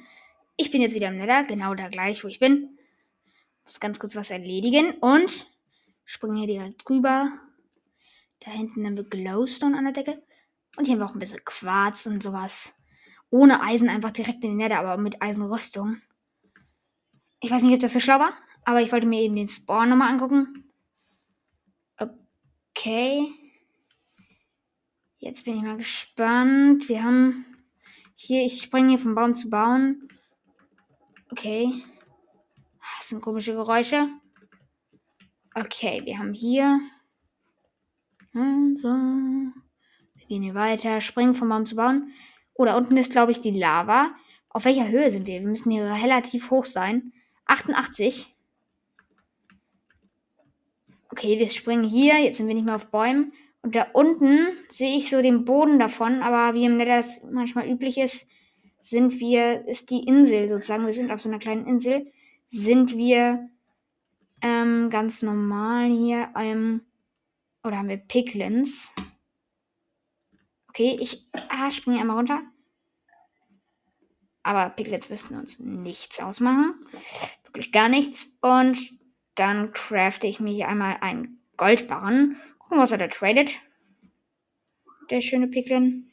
Ich 0.58 0.72
bin 0.72 0.82
jetzt 0.82 0.96
wieder 0.96 1.08
im 1.08 1.18
Nether, 1.18 1.44
genau 1.44 1.76
da 1.76 1.90
gleich, 1.90 2.24
wo 2.24 2.28
ich 2.28 2.40
bin. 2.40 2.78
Muss 3.64 3.80
ganz 3.80 4.00
kurz 4.00 4.16
was 4.16 4.32
erledigen 4.32 4.92
und 5.00 5.48
springe 6.06 6.40
hier 6.40 6.48
direkt 6.48 6.88
drüber. 6.88 7.32
Da 8.40 8.52
hinten 8.52 8.86
haben 8.86 8.98
wir 8.98 9.04
Glowstone 9.04 9.78
an 9.78 9.86
der 9.86 9.94
Decke. 9.94 10.24
Und 10.78 10.86
hier 10.86 10.94
haben 10.94 11.00
wir 11.00 11.06
auch 11.06 11.14
ein 11.14 11.20
bisschen 11.20 11.44
Quarz 11.46 12.06
und 12.06 12.24
sowas. 12.24 12.78
Ohne 13.30 13.62
Eisen 13.62 13.90
einfach 13.90 14.12
direkt 14.12 14.44
in 14.44 14.52
den 14.52 14.58
Nether, 14.58 14.80
aber 14.80 14.98
mit 14.98 15.22
Eisenrüstung. 15.22 16.02
Ich 17.42 17.50
weiß 17.50 17.64
nicht, 17.64 17.74
ob 17.74 17.80
das 17.80 17.94
so 17.94 18.00
schlau 18.00 18.20
war, 18.20 18.34
aber 18.66 18.82
ich 18.82 18.92
wollte 18.92 19.08
mir 19.08 19.22
eben 19.22 19.36
den 19.36 19.48
Spawn 19.48 19.90
nochmal 19.90 20.12
angucken. 20.12 20.72
Okay. 22.00 23.28
Jetzt 25.18 25.46
bin 25.46 25.56
ich 25.58 25.64
mal 25.64 25.78
gespannt. 25.78 26.88
Wir 26.88 27.04
haben 27.04 27.46
hier, 28.16 28.46
ich 28.46 28.62
springe 28.62 28.90
hier 28.90 29.00
vom 29.00 29.16
Baum 29.16 29.34
zu 29.34 29.50
Baum. 29.50 30.08
Okay. 31.32 31.84
Das 32.98 33.10
sind 33.10 33.22
komische 33.22 33.54
Geräusche. 33.54 34.08
Okay, 35.56 36.02
wir 36.06 36.20
haben 36.20 36.34
hier. 36.34 36.80
Und 38.34 38.78
so. 38.78 38.88
Wir 38.88 40.28
gehen 40.28 40.44
hier 40.44 40.54
weiter. 40.54 41.02
Springen 41.02 41.34
vom 41.34 41.50
Baum 41.50 41.66
zu 41.66 41.76
Baum. 41.76 42.12
Oh, 42.54 42.66
da 42.66 42.78
unten 42.78 42.98
ist, 42.98 43.12
glaube 43.12 43.32
ich, 43.32 43.40
die 43.40 43.52
Lava. 43.52 44.16
Auf 44.50 44.66
welcher 44.66 44.88
Höhe 44.90 45.10
sind 45.10 45.26
wir? 45.26 45.42
Wir 45.42 45.48
müssen 45.48 45.72
hier 45.72 45.86
relativ 45.86 46.52
hoch 46.52 46.66
sein. 46.66 47.14
88. 47.46 48.36
Okay, 51.10 51.40
wir 51.40 51.50
springen 51.50 51.84
hier. 51.84 52.20
Jetzt 52.20 52.38
sind 52.38 52.48
wir 52.48 52.56
nicht 52.56 52.66
mehr 52.66 52.76
auf 52.76 52.88
Bäumen. 52.88 53.34
Und 53.62 53.76
da 53.76 53.88
unten 53.94 54.40
sehe 54.70 54.96
ich 54.96 55.10
so 55.10 55.22
den 55.22 55.46
Boden 55.46 55.78
davon. 55.78 56.22
Aber 56.22 56.56
wie 56.56 56.66
im 56.66 56.78
Nether 56.78 56.98
das 56.98 57.24
manchmal 57.30 57.70
üblich 57.70 57.98
ist, 57.98 58.30
sind 58.82 59.20
wir, 59.20 59.68
ist 59.68 59.90
die 59.90 60.04
Insel 60.04 60.50
sozusagen. 60.50 60.86
Wir 60.86 60.94
sind 60.94 61.12
auf 61.12 61.22
so 61.22 61.30
einer 61.30 61.40
kleinen 61.40 61.68
Insel. 61.68 62.12
Sind 62.48 62.96
wir 62.98 63.50
ähm, 64.42 64.90
ganz 64.90 65.22
normal 65.22 65.90
hier. 65.90 66.30
Ähm, 66.36 66.82
oder 67.64 67.78
haben 67.78 67.90
wir 67.90 67.98
Piglins? 67.98 68.94
Okay, 70.70 70.98
ich 71.00 71.28
ah, 71.50 71.70
springe 71.70 72.00
einmal 72.00 72.18
runter. 72.18 72.42
Aber 74.44 74.70
Piglets 74.70 75.10
müssten 75.10 75.36
uns 75.36 75.60
nichts 75.60 76.20
ausmachen. 76.20 76.86
Wirklich 77.46 77.72
gar 77.72 77.90
nichts. 77.90 78.38
Und 78.42 78.78
dann 79.36 79.72
crafte 79.74 80.28
ich 80.28 80.40
mir 80.40 80.54
hier 80.54 80.68
einmal 80.68 80.98
einen 81.02 81.40
Goldbarren. 81.58 82.38
Gucken, 82.60 82.80
was 82.80 82.92
er 82.92 82.98
da 82.98 83.08
tradet. 83.08 83.60
Der 85.10 85.22
schöne 85.22 85.48
Piglin. 85.48 86.12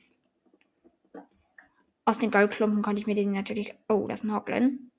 Aus 2.05 2.19
den 2.19 2.31
Goldklumpen 2.31 2.83
konnte 2.83 3.01
ich 3.01 3.07
mir 3.07 3.14
den 3.14 3.33
natürlich. 3.33 3.75
Oh, 3.88 4.07
das 4.09 4.21
ist 4.21 4.25
ein 4.25 4.35
Hoglin. 4.35 4.91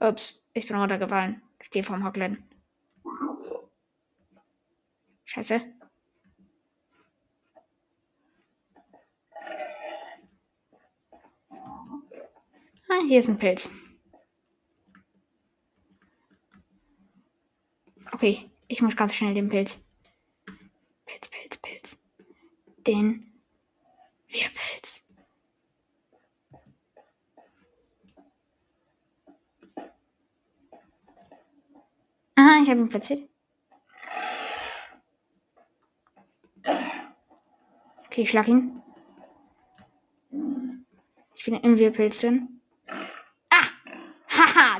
Ups, 0.00 0.48
ich 0.54 0.66
bin 0.66 0.76
runtergefallen. 0.76 1.42
Stehe 1.60 1.84
vorm 1.84 2.04
Hoglin. 2.04 2.42
Scheiße. 5.24 5.79
Ah, 12.92 13.02
hier 13.06 13.20
ist 13.20 13.28
ein 13.28 13.36
Pilz. 13.36 13.70
Okay, 18.10 18.50
ich 18.66 18.82
muss 18.82 18.96
ganz 18.96 19.14
schnell 19.14 19.32
den 19.32 19.48
Pilz. 19.48 19.80
Pilz, 21.06 21.28
Pilz, 21.28 21.58
Pilz. 21.58 21.98
Den 22.84 23.32
Wirpilz. 24.26 25.04
Aha, 32.34 32.60
ich 32.60 32.70
habe 32.70 32.80
ihn 32.80 32.88
platziert. 32.88 33.28
Okay, 38.06 38.22
ich 38.22 38.30
schlag 38.30 38.48
ihn. 38.48 38.82
Ich 41.36 41.44
bin 41.44 41.54
im 41.54 41.78
Wirpilz 41.78 42.18
drin 42.18 42.59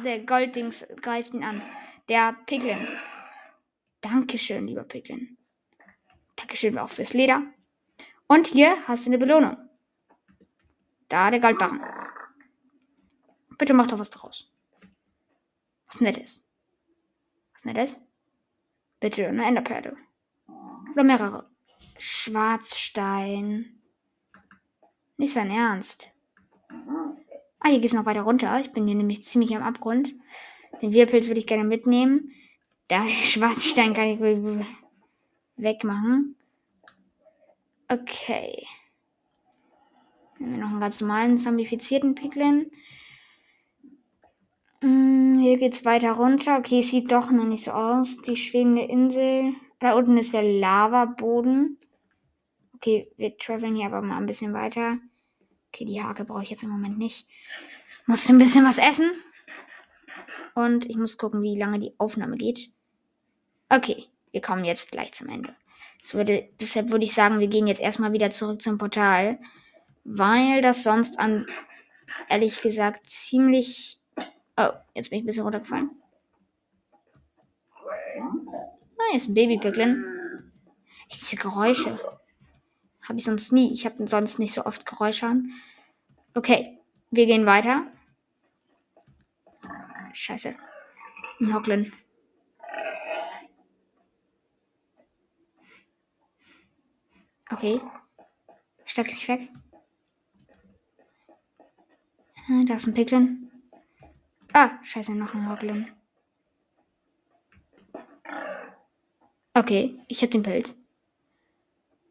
der 0.00 0.20
Golddings 0.20 0.86
greift 1.00 1.34
ihn 1.34 1.44
an. 1.44 1.62
Der 2.08 2.36
Piglin. 2.46 2.88
Dankeschön, 4.00 4.66
lieber 4.66 4.84
Piglin. 4.84 5.36
Dankeschön 6.36 6.78
auch 6.78 6.88
fürs 6.88 7.12
Leder. 7.12 7.42
Und 8.26 8.46
hier 8.46 8.76
hast 8.86 9.06
du 9.06 9.10
eine 9.10 9.18
Belohnung. 9.18 9.56
Da 11.08 11.30
der 11.30 11.40
Goldbarren. 11.40 11.82
Bitte 13.58 13.74
mach 13.74 13.88
doch 13.88 13.98
was 13.98 14.10
draus. 14.10 14.50
Was 15.86 16.00
Nettes. 16.00 16.48
Was 17.52 17.64
Nettes? 17.64 18.00
Bitte 19.00 19.28
eine 19.28 19.44
Enderperle. 19.44 19.96
Oder 20.92 21.04
mehrere. 21.04 21.50
Schwarzstein. 21.98 23.80
Nicht 25.16 25.34
sein 25.34 25.50
Ernst. 25.50 26.10
Ah, 27.60 27.68
hier 27.68 27.78
geht 27.78 27.90
es 27.90 27.94
noch 27.94 28.06
weiter 28.06 28.22
runter. 28.22 28.58
Ich 28.60 28.72
bin 28.72 28.86
hier 28.86 28.96
nämlich 28.96 29.22
ziemlich 29.22 29.54
am 29.54 29.62
Abgrund. 29.62 30.14
Den 30.80 30.92
Wirpilz 30.92 31.28
würde 31.28 31.40
ich 31.40 31.46
gerne 31.46 31.64
mitnehmen. 31.64 32.32
Der 32.90 33.06
Schwarzstein 33.06 33.94
kann 33.94 34.06
ich 34.06 34.18
wegmachen. 35.56 36.36
Okay. 37.88 38.66
Nehmen 40.38 40.54
wir 40.54 40.60
noch 40.60 40.70
einen 40.70 40.80
ganz 40.80 41.00
normalen 41.00 41.36
zombifizierten 41.36 42.14
Piglin. 42.14 42.70
Hm, 44.82 45.38
hier 45.40 45.58
geht 45.58 45.74
es 45.74 45.84
weiter 45.84 46.12
runter. 46.12 46.58
Okay, 46.58 46.82
sieht 46.82 47.12
doch 47.12 47.30
noch 47.30 47.44
nicht 47.44 47.64
so 47.64 47.72
aus. 47.72 48.22
Die 48.22 48.36
schwebende 48.36 48.82
Insel. 48.82 49.54
Da 49.78 49.92
unten 49.94 50.16
ist 50.16 50.32
der 50.32 50.42
Lavaboden. 50.42 51.78
Okay, 52.74 53.12
wir 53.18 53.36
traveln 53.36 53.76
hier 53.76 53.86
aber 53.86 54.00
mal 54.00 54.16
ein 54.16 54.26
bisschen 54.26 54.54
weiter. 54.54 54.98
Okay, 55.72 55.84
die 55.84 56.02
Hake 56.02 56.24
brauche 56.24 56.42
ich 56.42 56.50
jetzt 56.50 56.64
im 56.64 56.70
Moment 56.70 56.98
nicht. 56.98 57.26
Muss 58.06 58.28
ein 58.28 58.38
bisschen 58.38 58.64
was 58.64 58.78
essen. 58.78 59.10
Und 60.54 60.84
ich 60.86 60.96
muss 60.96 61.16
gucken, 61.16 61.42
wie 61.42 61.56
lange 61.56 61.78
die 61.78 61.94
Aufnahme 61.98 62.36
geht. 62.36 62.70
Okay, 63.68 64.06
wir 64.32 64.40
kommen 64.40 64.64
jetzt 64.64 64.90
gleich 64.90 65.12
zum 65.12 65.28
Ende. 65.28 65.54
Würde, 66.12 66.48
deshalb 66.60 66.90
würde 66.90 67.04
ich 67.04 67.14
sagen, 67.14 67.38
wir 67.38 67.46
gehen 67.46 67.68
jetzt 67.68 67.80
erstmal 67.80 68.12
wieder 68.12 68.30
zurück 68.30 68.60
zum 68.60 68.78
Portal. 68.78 69.38
Weil 70.02 70.60
das 70.60 70.82
sonst 70.82 71.20
an, 71.20 71.46
ehrlich 72.28 72.62
gesagt, 72.62 73.08
ziemlich. 73.08 74.00
Oh, 74.56 74.70
jetzt 74.94 75.10
bin 75.10 75.18
ich 75.18 75.24
ein 75.24 75.26
bisschen 75.26 75.44
runtergefallen. 75.44 75.90
hier 79.10 79.16
ist 79.16 79.28
ein 79.28 79.34
Baby-Piglin. 79.34 80.04
Diese 81.12 81.36
Geräusche. 81.36 81.98
Habe 83.10 83.18
ich 83.18 83.24
sonst 83.24 83.50
nie. 83.50 83.72
Ich 83.72 83.84
habe 83.86 84.06
sonst 84.06 84.38
nicht 84.38 84.52
so 84.52 84.66
oft 84.66 84.86
Geräusche 84.86 85.26
an. 85.26 85.50
Okay, 86.34 86.78
wir 87.10 87.26
gehen 87.26 87.44
weiter. 87.44 87.90
Scheiße. 90.12 90.54
Ein 91.40 91.52
Hocklin. 91.52 91.92
Okay. 97.50 97.80
Steig 98.84 99.06
mich 99.06 99.26
weg. 99.26 99.48
Ah, 102.48 102.62
da 102.64 102.74
ist 102.74 102.86
ein 102.86 102.94
Piglin. 102.94 103.50
Ah, 104.52 104.78
scheiße, 104.84 105.16
noch 105.16 105.34
ein 105.34 105.50
Hocklin. 105.50 105.90
Okay, 109.54 109.98
ich 110.06 110.22
hab 110.22 110.30
den 110.30 110.44
Pilz. 110.44 110.76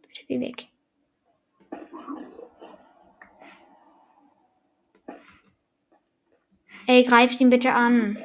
Bitte 0.01 0.25
geh 0.27 0.41
weg. 0.41 0.67
Ey, 6.87 7.03
greift 7.03 7.39
ihn 7.39 7.51
bitte 7.51 7.71
an. 7.71 8.17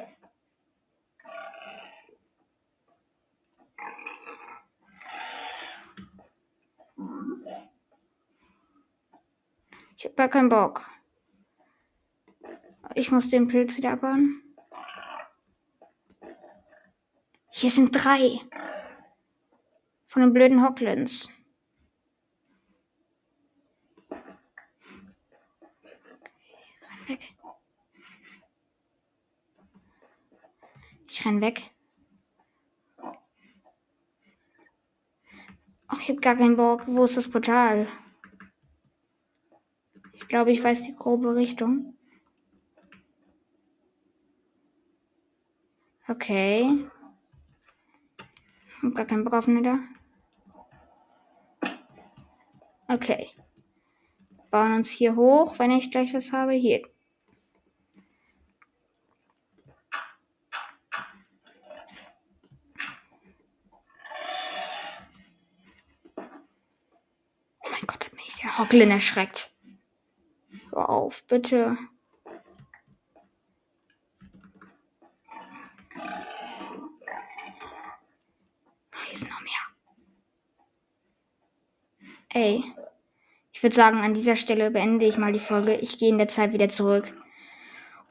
Ich 9.97 10.05
hab 10.05 10.17
gar 10.17 10.29
keinen 10.29 10.49
Bock. 10.49 10.85
Ich 12.95 13.11
muss 13.11 13.29
den 13.29 13.47
Pilz 13.47 13.77
wieder 13.77 13.91
abbauen. 13.91 14.41
Hier 17.49 17.69
sind 17.69 17.91
drei. 17.91 18.41
Von 20.07 20.21
den 20.21 20.33
blöden 20.33 20.63
Hocklins. 20.63 21.29
Weg. 27.07 27.35
Renn 31.25 31.41
weg. 31.41 31.71
Ach, 35.87 35.99
ich 35.99 36.09
hab 36.09 36.21
gar 36.21 36.35
keinen 36.35 36.55
Bock. 36.55 36.87
Wo 36.87 37.03
ist 37.03 37.17
das 37.17 37.29
Portal? 37.29 37.87
Ich 40.13 40.27
glaube, 40.27 40.51
ich 40.51 40.63
weiß 40.63 40.83
die 40.83 40.95
grobe 40.95 41.35
Richtung. 41.35 41.95
Okay. 46.07 46.87
Ich 48.69 48.83
hab 48.83 48.93
gar 48.93 49.05
keinen 49.05 49.23
Bock 49.23 49.33
auf 49.33 49.45
da. 49.45 49.79
Okay. 52.87 53.31
Bauen 54.51 54.73
uns 54.73 54.89
hier 54.89 55.15
hoch, 55.15 55.57
wenn 55.57 55.71
ich 55.71 55.89
gleich 55.89 56.13
was 56.13 56.31
habe. 56.31 56.53
Hier. 56.53 56.81
Oh 67.59 67.69
mein 67.71 67.81
Gott, 67.87 68.05
hat 68.05 68.13
mich 68.13 68.35
der 68.35 68.44
Hocklin 68.57 68.91
erschreckt. 68.91 69.51
Hör 70.71 70.89
auf, 70.89 71.25
bitte. 71.27 71.77
Hier 79.07 79.17
sind 79.17 79.29
noch 79.29 79.41
mehr. 79.41 79.51
Ey. 82.33 82.63
Ich 83.51 83.63
würde 83.63 83.75
sagen, 83.75 84.01
an 84.01 84.13
dieser 84.13 84.35
Stelle 84.35 84.69
beende 84.69 85.05
ich 85.05 85.17
mal 85.17 85.31
die 85.31 85.39
Folge. 85.39 85.75
Ich 85.75 85.97
gehe 85.97 86.09
in 86.09 86.17
der 86.17 86.27
Zeit 86.27 86.51
wieder 86.53 86.67
zurück. 86.67 87.13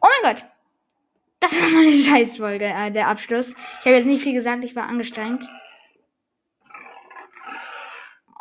Oh 0.00 0.08
mein 0.22 0.34
Gott. 0.34 0.44
Das 1.40 1.52
war 1.52 1.68
mal 1.70 1.86
eine 1.86 1.92
Scheißfolge, 1.98 2.64
äh, 2.64 2.90
der 2.90 3.08
Abschluss. 3.08 3.50
Ich 3.50 3.86
habe 3.86 3.96
jetzt 3.96 4.06
nicht 4.06 4.22
viel 4.22 4.32
gesagt, 4.32 4.64
ich 4.64 4.74
war 4.74 4.88
angestrengt. 4.88 5.46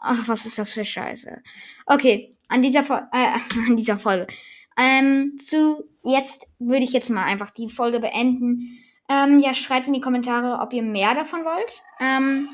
Ach, 0.04 0.28
was 0.28 0.46
ist 0.46 0.58
das 0.58 0.74
für 0.74 0.84
Scheiße? 0.84 1.42
Okay, 1.86 2.30
an 2.50 2.62
dieser, 2.62 2.84
Fol 2.84 3.02
äh, 3.12 3.38
an 3.68 3.78
dieser 3.78 3.98
Folge. 3.98 4.28
Ähm, 4.78 5.38
zu 5.40 5.90
jetzt 6.04 6.46
würde 6.60 6.84
ich 6.84 6.92
jetzt 6.92 7.10
mal 7.10 7.24
einfach 7.24 7.50
die 7.52 7.70
Folge 7.70 8.00
beenden. 8.00 8.78
Ähm, 9.10 9.40
ja, 9.40 9.54
schreibt 9.54 9.88
in 9.88 9.94
die 9.94 10.02
Kommentare, 10.02 10.60
ob 10.62 10.74
ihr 10.74 10.84
mehr 10.84 11.16
davon 11.16 11.46
wollt. 11.46 11.82
Ähm, 12.02 12.50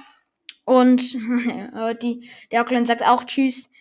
und 0.64 1.14
die, 2.04 2.30
der 2.52 2.62
Auckland 2.62 2.88
sagt 2.88 3.04
auch 3.04 3.24
Tschüss. 3.24 3.72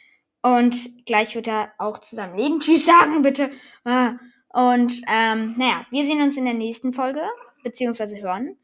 Und 0.41 1.05
gleich 1.05 1.35
wird 1.35 1.49
er 1.49 1.73
auch 1.79 1.99
zu 1.99 2.17
seinem 2.17 2.37
Leben 2.37 2.61
Tschüss 2.61 2.87
sagen, 2.87 3.23
bitte. 3.23 3.51
Ah, 3.85 4.15
und 4.49 5.03
ähm, 5.07 5.55
naja, 5.59 5.85
wir 5.91 6.05
sehen 6.05 6.23
uns 6.23 6.37
in 6.37 6.45
der 6.45 6.55
nächsten 6.55 6.93
Folge, 6.93 7.23
beziehungsweise 7.63 8.21
hören. 8.21 8.57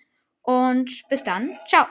Und 0.42 1.02
bis 1.10 1.24
dann. 1.24 1.58
Ciao. 1.66 1.86